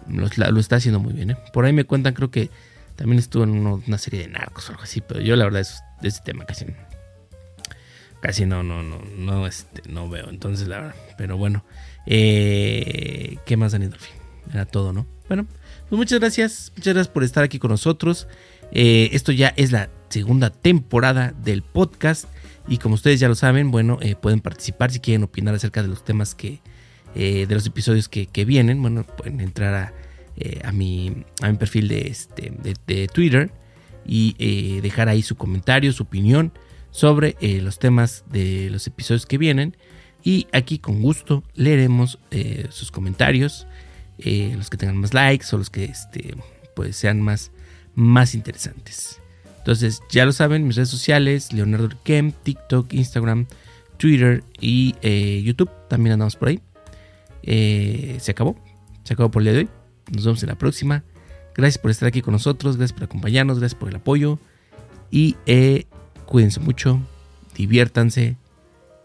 lo, 0.08 0.60
está 0.60 0.78
haciendo 0.78 1.00
muy 1.00 1.13
bien. 1.13 1.32
¿eh? 1.32 1.38
Por 1.54 1.65
ahí 1.65 1.73
me 1.73 1.84
cuentan, 1.84 2.13
creo 2.13 2.32
que 2.32 2.50
también 2.95 3.19
estuvo 3.19 3.43
en 3.43 3.52
una 3.52 3.97
serie 3.97 4.21
de 4.21 4.30
narcos 4.30 4.69
o 4.69 4.71
algo 4.71 4.84
así. 4.84 5.02
Pero 5.02 5.21
yo 5.21 5.36
la 5.36 5.45
verdad, 5.45 5.65
de 6.02 6.08
ese 6.08 6.21
tema 6.23 6.45
casi, 6.45 6.65
casi 8.21 8.45
no, 8.45 8.63
no, 8.63 8.84
no, 8.84 9.00
no, 9.17 9.47
este, 9.47 9.88
no 9.89 10.10
veo. 10.10 10.30
Entonces, 10.30 10.67
la 10.67 10.80
verdad, 10.80 10.95
pero 11.17 11.38
bueno. 11.38 11.63
Eh, 12.10 13.38
¿Qué 13.45 13.58
más, 13.58 13.73
Daniel 13.73 13.93
fin 14.00 14.15
Era 14.54 14.65
todo, 14.65 14.93
¿no? 14.93 15.06
Bueno, 15.28 15.45
pues 15.89 15.97
muchas 15.97 16.19
gracias. 16.19 16.71
Muchas 16.76 16.93
gracias 16.93 17.13
por 17.13 17.23
estar 17.23 17.43
aquí 17.43 17.60
con 17.60 17.71
nosotros. 17.71 18.28
esto 18.71 19.32
ya 19.32 19.54
es 19.56 19.71
la 19.71 19.89
segunda 20.10 20.50
temporada 20.50 21.34
del 21.43 21.62
podcast. 21.62 22.26
Y 22.67 22.78
como 22.80 22.95
ustedes 22.95 23.19
ya 23.19 23.28
lo 23.30 23.36
saben, 23.36 23.71
bueno, 23.71 23.97
eh, 24.02 24.15
pueden 24.15 24.41
participar 24.41 24.91
si 24.91 25.00
quieren 25.00 25.23
opinar 25.23 25.56
acerca 25.56 25.82
de 25.82 25.88
los 25.88 26.04
temas 26.04 26.36
que, 26.36 26.60
eh, 27.15 27.45
de 27.47 27.56
los 27.56 27.65
episodios 27.65 28.10
que, 28.10 28.45
vienen. 28.45 28.82
Bueno, 28.82 29.06
pueden 29.06 29.39
entrar 29.39 29.73
a, 29.73 29.93
eh, 30.36 30.62
a, 30.63 30.71
mi, 30.71 31.23
a 31.41 31.50
mi 31.50 31.58
perfil 31.58 31.88
de, 31.88 32.08
este, 32.08 32.52
de, 32.86 33.08
Twitter 33.08 33.52
y 34.06 34.80
dejar 34.82 35.10
ahí 35.10 35.21
su 35.21 35.36
comentario, 35.36 35.91
su 35.91 36.04
opinión 36.04 36.54
sobre 36.91 37.36
los 37.62 37.78
temas 37.78 38.23
de 38.32 38.69
los 38.69 38.88
episodios 38.88 39.26
que 39.26 39.38
vienen. 39.38 39.76
Y 40.23 40.47
aquí 40.52 40.80
con 40.80 41.02
gusto 41.02 41.43
leeremos 41.56 42.19
sus 42.69 42.89
comentarios, 42.91 43.67
los 44.17 44.69
que 44.69 44.77
tengan 44.77 44.97
más 44.97 45.13
likes 45.13 45.47
o 45.53 45.58
los 45.58 45.69
que 45.69 45.86
este, 45.86 46.36
pues 46.75 46.95
sean 46.95 47.21
más, 47.21 47.51
más 47.95 48.36
interesantes. 48.36 49.19
Entonces, 49.67 50.01
ya 50.10 50.25
lo 50.25 50.32
saben, 50.32 50.65
mis 50.65 50.77
redes 50.77 50.89
sociales, 50.89 51.51
Leonardo 51.51 51.89
Kem, 52.03 52.32
TikTok, 52.32 52.93
Instagram, 52.93 53.47
Twitter 53.97 54.43
y 54.62 54.95
eh, 55.01 55.41
YouTube. 55.43 55.69
También 55.89 56.13
andamos 56.13 56.38
por 56.38 56.47
ahí. 56.47 56.62
Eh, 57.43 58.17
se 58.21 58.32
acabó. 58.32 58.56
Se 59.03 59.13
acabó 59.13 59.30
por 59.30 59.41
el 59.41 59.45
día 59.45 59.53
de 59.53 59.60
hoy. 59.60 59.69
Nos 60.13 60.23
vemos 60.23 60.41
en 60.41 60.49
la 60.49 60.58
próxima. 60.58 61.03
Gracias 61.53 61.80
por 61.80 61.91
estar 61.91 62.08
aquí 62.08 62.21
con 62.21 62.32
nosotros. 62.32 62.77
Gracias 62.77 62.97
por 62.97 63.03
acompañarnos. 63.03 63.60
Gracias 63.60 63.77
por 63.77 63.89
el 63.89 63.97
apoyo. 63.97 64.39
Y 65.12 65.36
eh, 65.45 65.86
cuídense 66.25 66.62
mucho. 66.62 67.01
Diviértanse. 67.56 68.38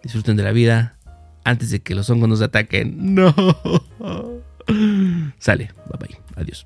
Disfruten 0.02 0.36
de 0.36 0.44
la 0.44 0.52
vida. 0.52 0.96
Antes 1.44 1.70
de 1.70 1.80
que 1.80 1.96
los 1.96 2.08
hongos 2.08 2.28
nos 2.28 2.40
ataquen. 2.40 3.14
No. 3.14 4.41
Sale, 5.38 5.70
bye 5.88 5.98
bye, 5.98 6.18
adiós. 6.36 6.64